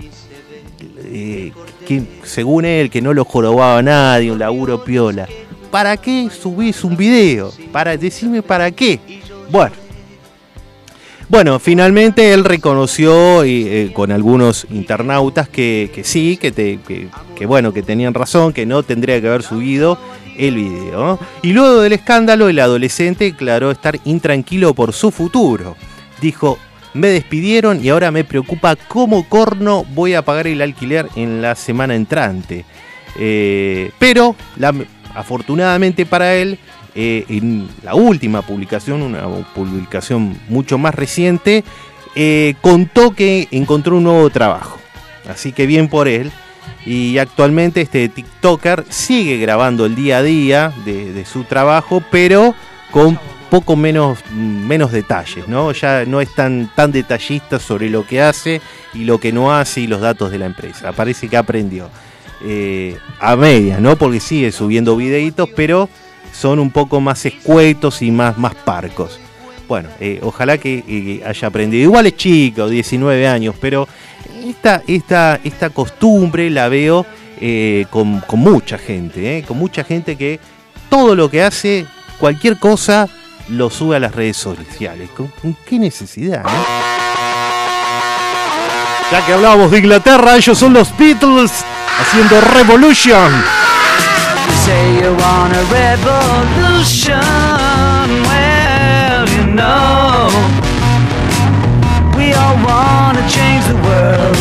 [1.05, 1.51] eh,
[1.85, 5.27] que según él que no lo jorobaba nadie, un laburo piola,
[5.69, 7.51] ¿para qué subís un video?
[7.71, 8.99] Para decirme para qué.
[9.49, 9.80] Bueno.
[11.31, 17.45] Bueno, finalmente él reconoció y, eh, con algunos internautas que, que sí, que, te- que-
[17.45, 19.97] bueno, que tenían razón, que no tendría que haber subido
[20.37, 21.17] el video.
[21.41, 25.77] Y luego del escándalo, el adolescente declaró estar intranquilo por su futuro.
[26.19, 26.57] Dijo,
[26.93, 31.55] me despidieron y ahora me preocupa cómo corno voy a pagar el alquiler en la
[31.55, 32.65] semana entrante.
[33.17, 34.35] Eh, pero
[35.15, 36.59] afortunadamente para él,
[36.93, 41.63] eh, en la última publicación, una publicación mucho más reciente,
[42.15, 44.77] eh, contó que encontró un nuevo trabajo.
[45.29, 46.31] Así que bien por él.
[46.85, 52.55] Y actualmente este TikToker sigue grabando el día a día de, su trabajo, pero
[52.89, 53.19] con
[53.49, 55.71] poco menos, menos detalles, ¿no?
[55.73, 58.61] Ya no es tan, tan detallista sobre lo que hace
[58.93, 60.91] y lo que no hace y los datos de la empresa.
[60.91, 61.89] Parece que aprendió.
[62.43, 63.95] Eh, a medias, ¿no?
[63.97, 65.87] Porque sigue subiendo videitos, pero
[66.31, 69.19] son un poco más escuetos y más, más parcos.
[69.67, 71.83] Bueno, eh, ojalá que eh, haya aprendido.
[71.83, 73.87] Igual es chico, 19 años, pero
[74.45, 77.05] esta, esta, esta costumbre la veo
[77.39, 80.39] eh, con, con mucha gente, con mucha gente que
[80.89, 81.85] todo lo que hace,
[82.19, 83.07] cualquier cosa,
[83.47, 85.09] lo sube a las redes sociales.
[85.15, 86.43] ¿Con, con qué necesidad?
[89.11, 91.51] Ya que hablábamos de Inglaterra, ellos son los Beatles
[91.99, 93.60] haciendo Revolution.
[94.65, 97.17] Say you want a revolution.
[98.29, 100.29] Well, you know,
[102.15, 104.37] we all want to change the world.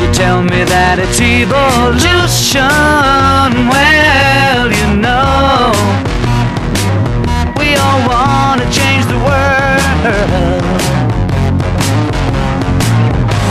[0.00, 2.60] You tell me that it's evolution.
[3.70, 5.72] Well, you know,
[7.56, 10.79] we all want to change the world.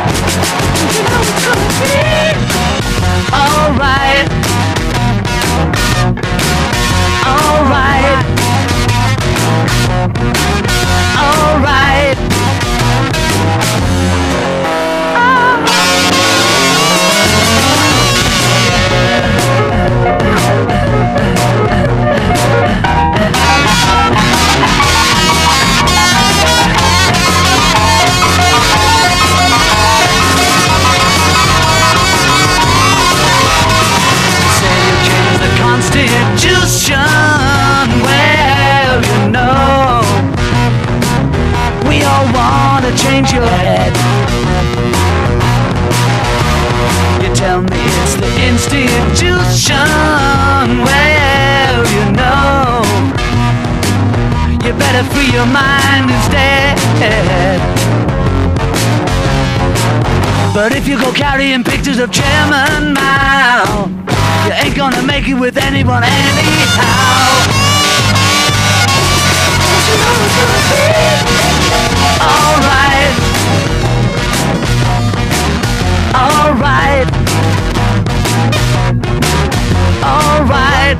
[0.00, 1.24] You know
[1.80, 1.94] be.
[3.36, 4.26] Alright.
[7.26, 8.24] Alright.
[43.02, 43.92] Change your head.
[47.22, 49.88] You tell me it's the institution.
[50.84, 52.84] Well, you know,
[54.64, 56.78] you better free your mind instead.
[60.52, 63.88] But if you go carrying pictures of Chairman Mao,
[64.44, 67.30] you ain't gonna make it with anyone anyhow.
[69.64, 70.60] Don't you know gonna
[71.64, 71.69] be?
[72.20, 73.16] Alright.
[76.14, 77.08] Alright.
[80.04, 80.98] Alright.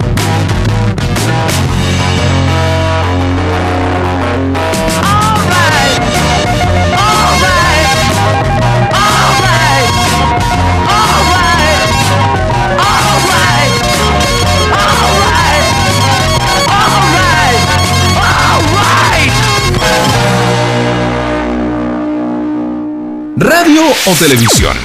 [24.06, 24.76] O televisión?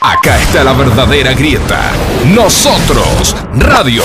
[0.00, 1.92] Acá está la verdadera grieta.
[2.34, 4.02] Nosotros, radio.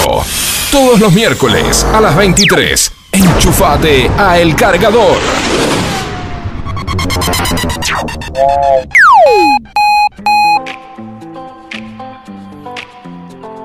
[0.71, 2.91] Todos los miércoles a las 23.
[3.11, 5.17] Enchufate a El Cargador.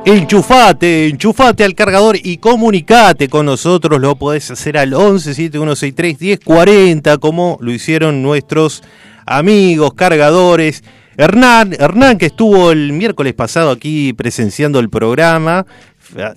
[0.07, 4.01] Enchufate, enchufate al cargador y comunicate con nosotros.
[4.01, 8.83] Lo podés hacer al 11 7163 1040, como lo hicieron nuestros
[9.27, 10.83] amigos cargadores.
[11.17, 15.65] Hernán, Hernán que estuvo el miércoles pasado aquí presenciando el programa,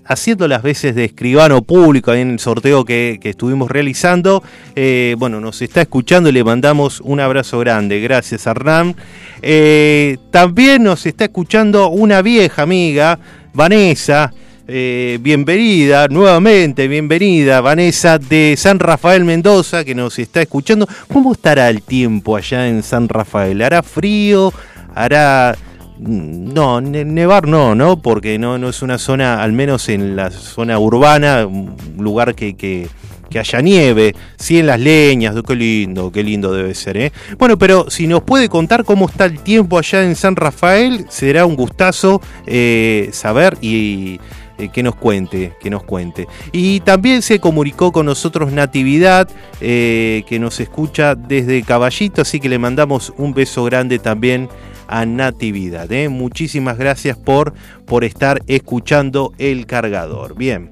[0.06, 4.44] haciendo las veces de escribano público en el sorteo que, que estuvimos realizando.
[4.76, 8.00] Eh, bueno, nos está escuchando y le mandamos un abrazo grande.
[8.00, 8.96] Gracias, Hernán.
[9.42, 13.20] Eh, también nos está escuchando una vieja amiga,
[13.54, 14.32] Vanessa.
[14.70, 20.86] Eh, bienvenida, nuevamente bienvenida, Vanessa de San Rafael Mendoza, que nos está escuchando.
[21.12, 23.62] ¿Cómo estará el tiempo allá en San Rafael?
[23.62, 24.52] ¿Hará frío?
[24.94, 25.56] ¿Hará
[26.00, 28.00] Mm, No, ne- nevar no, ¿no?
[28.00, 32.56] Porque no, no es una zona, al menos en la zona urbana, un lugar que,
[32.56, 32.88] que,
[33.32, 34.14] que haya nieve.
[34.38, 37.12] Sí, en las leñas, qué lindo, qué lindo debe ser, ¿eh?
[37.40, 41.48] Bueno, pero si nos puede contar cómo está el tiempo allá en San Rafael, será
[41.48, 44.20] un gustazo eh, saber y
[44.58, 46.28] eh, que nos cuente, que nos cuente.
[46.52, 49.30] Y también se comunicó con nosotros Natividad,
[49.62, 54.50] eh, que nos escucha desde Caballito, así que le mandamos un beso grande también
[54.88, 55.92] a Natividad.
[55.92, 56.10] ¿eh?
[56.10, 57.54] Muchísimas gracias por,
[57.86, 60.36] por estar escuchando el cargador.
[60.36, 60.72] Bien.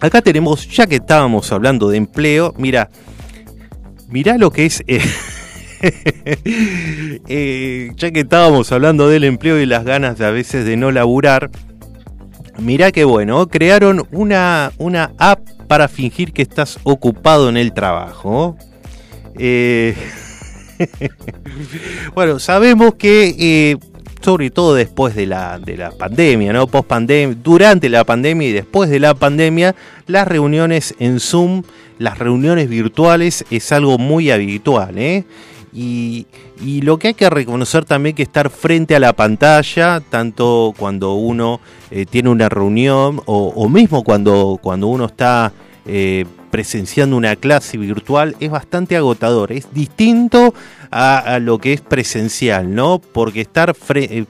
[0.00, 2.90] Acá tenemos, ya que estábamos hablando de empleo, mira,
[4.08, 4.82] mira lo que es...
[7.96, 11.50] ya que estábamos hablando del empleo y las ganas de a veces de no laburar,
[12.60, 18.56] Mirá qué bueno, crearon una, una app para fingir que estás ocupado en el trabajo.
[19.38, 19.94] Eh,
[22.14, 23.76] bueno, sabemos que, eh,
[24.20, 26.66] sobre todo después de la, de la pandemia, ¿no?
[26.66, 31.62] Post pandemia, durante la pandemia y después de la pandemia, las reuniones en Zoom,
[31.98, 35.24] las reuniones virtuales es algo muy habitual, ¿eh?
[35.72, 36.26] Y,
[36.62, 41.14] y lo que hay que reconocer también que estar frente a la pantalla, tanto cuando
[41.14, 41.60] uno
[41.90, 45.52] eh, tiene una reunión o, o mismo cuando, cuando uno está
[45.90, 49.52] eh, presenciando una clase virtual, es bastante agotador.
[49.52, 50.54] Es distinto
[50.90, 52.98] a, lo que es presencial, ¿no?
[52.98, 54.24] Porque estar eh,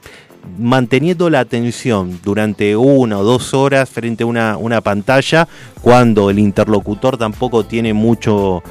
[0.56, 5.48] manteniendo la atención durante una o dos horas frente a una pantalla,
[5.80, 8.62] cuando el interlocutor tampoco tiene mucho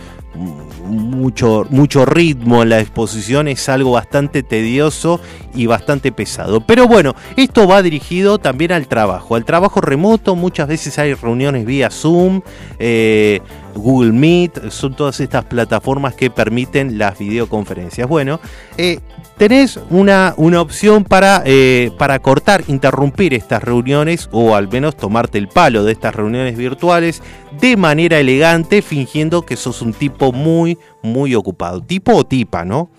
[0.86, 5.20] mucho, mucho ritmo en la exposición, es algo bastante tedioso
[5.54, 6.62] y bastante pesado.
[6.62, 11.66] Pero bueno, esto va dirigido también al trabajo, al trabajo remoto, muchas veces hay reuniones
[11.66, 12.42] vía Zoom,
[12.80, 13.42] eh,
[13.78, 18.08] Google Meet, son todas estas plataformas que permiten las videoconferencias.
[18.08, 18.40] Bueno,
[18.78, 19.00] eh,
[19.38, 25.38] tenés una, una opción para, eh, para cortar, interrumpir estas reuniones o al menos tomarte
[25.38, 27.22] el palo de estas reuniones virtuales
[27.60, 31.82] de manera elegante, fingiendo que sos un tipo muy, muy ocupado.
[31.82, 32.90] Tipo o tipa, ¿no?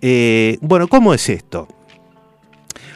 [0.00, 1.68] Eh, bueno, ¿cómo es esto?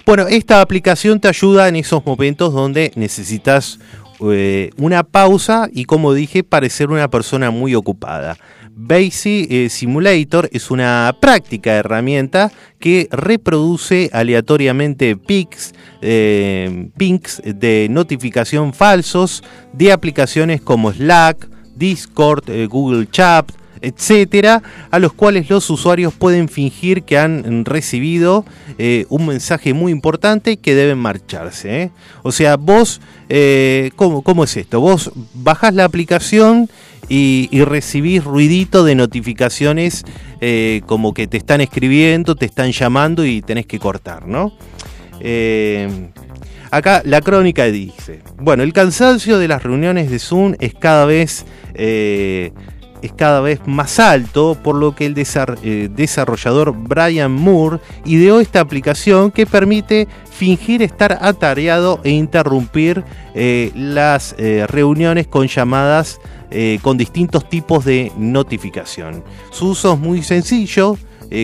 [0.07, 3.81] Bueno, esta aplicación te ayuda en esos momentos donde necesitas
[4.21, 8.37] eh, una pausa y como dije, parecer una persona muy ocupada.
[8.79, 18.75] Basic eh, Simulator es una práctica herramienta que reproduce aleatoriamente pics, eh, pinks de notificación
[18.75, 19.43] falsos
[19.73, 23.51] de aplicaciones como Slack, Discord, eh, Google Chat,
[23.87, 28.45] etcétera, a los cuales los usuarios pueden fingir que han recibido
[28.79, 31.83] eh, un mensaje muy importante que deben marcharse.
[31.83, 31.91] ¿eh?
[32.25, 34.81] O sea, vos, eh, ¿cómo, cómo es esto?
[34.81, 36.69] Vos bajás la aplicación
[37.09, 40.05] y, recibís ruidito de notificaciones
[40.87, 44.53] como que te están escribiendo, te están llamando y tenés que cortar, ¿no?
[46.73, 51.47] Acá la crónica dice, bueno, el cansancio de las reuniones de Zoom es cada vez...
[53.03, 58.61] es cada vez más alto, por lo que el eh, desarrollador Brian Moore ideó esta
[58.61, 66.21] aplicación que permite fingir estar atareado e interrumpir eh, las eh, reuniones con llamadas
[66.81, 69.25] con distintos tipos de notificación.
[69.51, 70.97] Su uso es muy sencillo,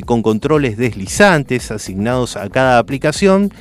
[0.06, 3.52] con controles deslizantes asignados a cada aplicación.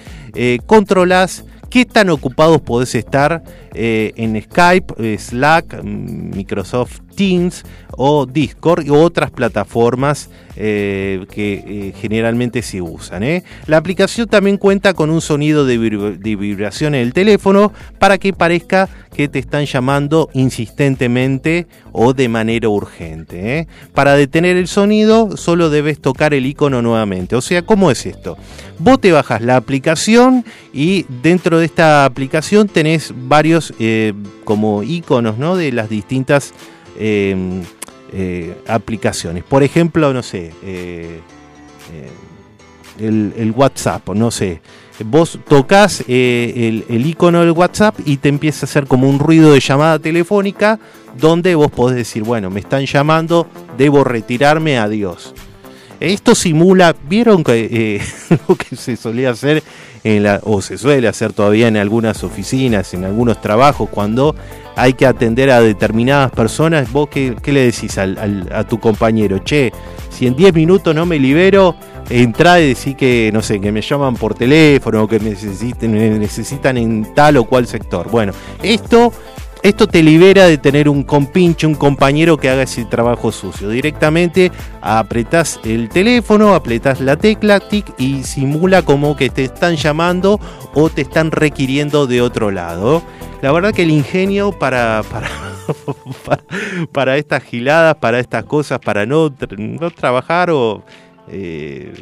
[0.67, 3.41] Controlas qué tan ocupados podés estar
[3.73, 11.93] eh, en Skype, eh, Slack, mm, Microsoft Teams o Discord u otras plataformas eh, que
[11.99, 13.23] generalmente se usan.
[13.67, 18.33] La aplicación también cuenta con un sonido de, de vibración en el teléfono para que
[18.33, 23.67] parezca que te están llamando insistentemente o de manera urgente.
[23.93, 27.35] Para detener el sonido solo debes tocar el icono nuevamente.
[27.35, 28.37] O sea, ¿cómo es esto?
[28.83, 34.13] Vos te bajas la aplicación y dentro de esta aplicación tenés varios eh,
[34.43, 35.55] como iconos ¿no?
[35.55, 36.51] de las distintas
[36.97, 37.61] eh,
[38.11, 39.43] eh, aplicaciones.
[39.43, 40.51] Por ejemplo, no sé,
[42.99, 44.61] el, WhatsApp, no sé.
[45.05, 49.53] Vos tocas el, el icono del WhatsApp y te empieza a hacer como un ruido
[49.53, 50.79] de llamada telefónica
[51.19, 53.45] donde vos podés decir, bueno, me están llamando,
[53.77, 55.35] debo retirarme, adiós.
[56.01, 58.01] Esto simula, vieron que eh,
[58.49, 59.63] lo que se solía hacer
[60.03, 64.35] en la, o se suele hacer todavía en algunas oficinas, en algunos trabajos, cuando
[64.75, 69.71] hay que atender a determinadas personas, vos qué, le decís al- a tu compañero, che,
[70.09, 71.75] si en 10 minutos no me libero,
[72.09, 76.09] entra y decís que, no sé, que me llaman por teléfono o que necesiten, me
[76.17, 78.09] necesitan en tal o cual sector.
[78.09, 78.33] Bueno,
[78.63, 79.13] esto,
[79.63, 83.69] esto te libera de tener un compinche, un compañero que haga ese trabajo sucio.
[83.69, 84.51] Directamente
[84.81, 90.39] apretás el teléfono, apretás la tecla, tic, y simula como que te están llamando
[90.73, 93.03] o te están requiriendo de otro lado.
[93.41, 95.29] La verdad que el ingenio para, para,
[96.25, 96.43] para,
[96.91, 100.83] para estas giladas, para estas cosas, para no, no trabajar o...
[101.27, 101.93] eh,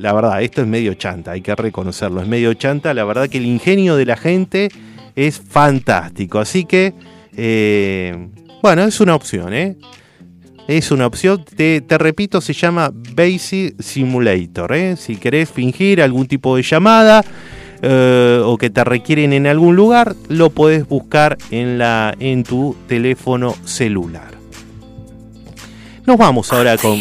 [0.00, 2.92] la verdad, esto es medio chanta, hay que reconocerlo, es medio chanta.
[2.92, 4.68] La verdad que el ingenio de la gente
[5.16, 6.38] es fantástico.
[6.38, 6.94] Así que,
[7.36, 8.28] eh,
[8.62, 9.76] bueno, es una opción, ¿eh?
[10.66, 14.74] Es una opción, te, te repito, se llama Basic Simulator.
[14.74, 14.96] ¿eh?
[14.96, 17.24] Si querés fingir algún tipo de llamada
[17.82, 23.54] o que te requieren en algún lugar, lo podés buscar en, la, en tu teléfono
[23.66, 24.34] celular.
[26.06, 26.98] Nos vamos ahora con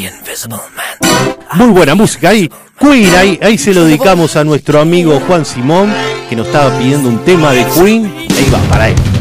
[1.56, 2.50] muy buena música ahí.
[2.80, 5.94] Queen, ahí, ahí se lo dedicamos a nuestro amigo Juan Simón,
[6.30, 8.06] que nos estaba pidiendo un tema de Queen.
[8.06, 9.13] Ahí va, para él.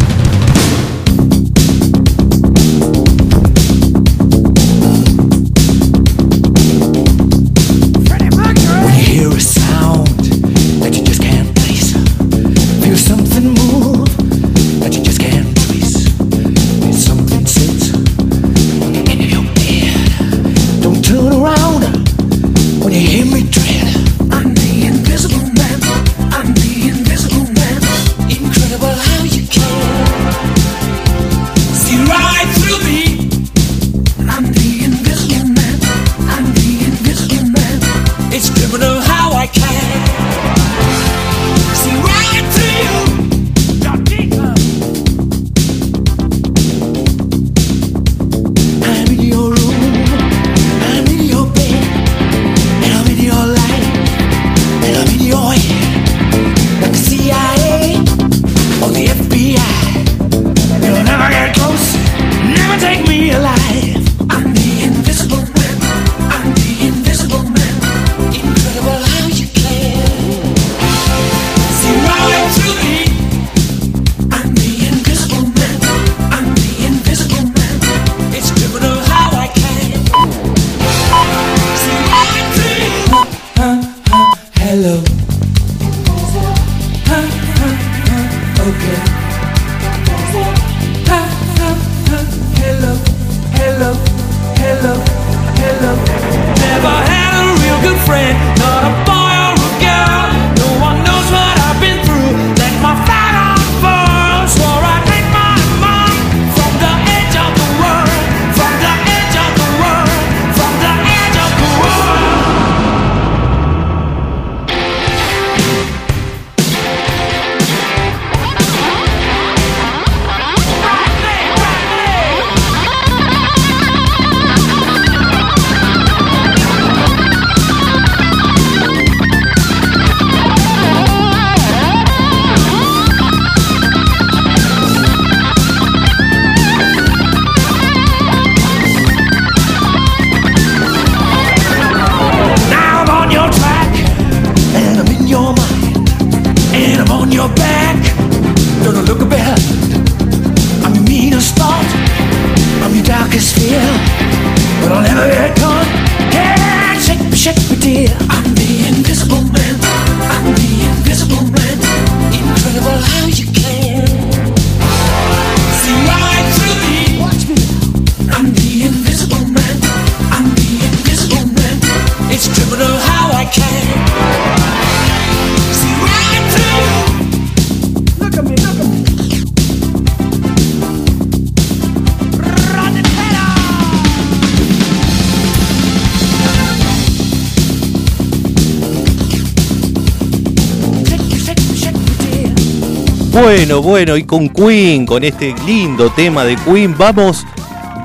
[193.33, 197.47] Bueno, bueno, y con Queen, con este lindo tema de Queen, vamos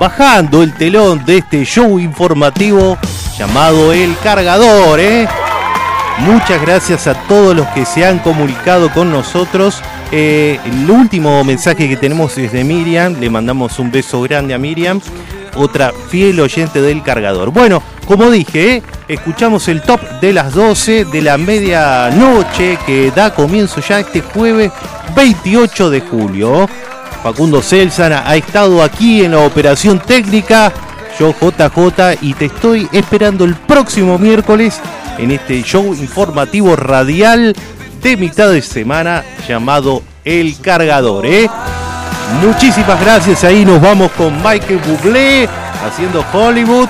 [0.00, 2.96] bajando el telón de este show informativo
[3.38, 5.28] llamado El Cargador, ¿eh?
[6.20, 9.82] Muchas gracias a todos los que se han comunicado con nosotros.
[10.12, 14.58] Eh, el último mensaje que tenemos es de Miriam, le mandamos un beso grande a
[14.58, 14.98] Miriam.
[15.56, 17.50] otra fiel oyente del cargador.
[17.50, 18.82] Bueno, como dije, ¿eh?
[19.08, 24.70] Escuchamos el top de las 12 de la medianoche que da comienzo ya este jueves
[25.16, 26.68] 28 de julio.
[27.22, 30.72] Facundo Celsan ha estado aquí en la operación técnica,
[31.18, 34.80] yo JJ, y te estoy esperando el próximo miércoles
[35.16, 37.56] en este show informativo radial
[38.02, 41.26] de mitad de semana llamado El Cargador.
[41.26, 41.48] ¿eh?
[42.42, 45.48] Muchísimas gracias, ahí nos vamos con Michael Bublé
[45.84, 46.88] haciendo Hollywood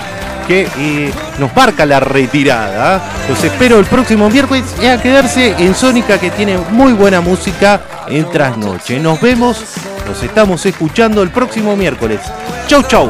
[0.48, 3.00] que nos marca la retirada.
[3.28, 7.82] Los espero el próximo miércoles y a quedarse en Sónica que tiene muy buena música
[8.08, 8.98] en trasnoche.
[8.98, 9.62] Nos vemos,
[10.06, 12.20] nos estamos escuchando el próximo miércoles.
[12.66, 13.08] Chau chau.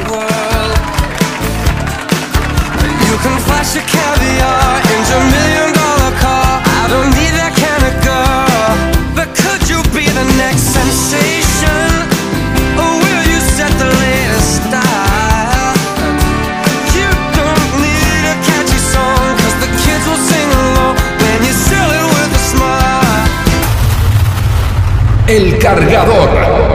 [25.39, 26.68] El cargador.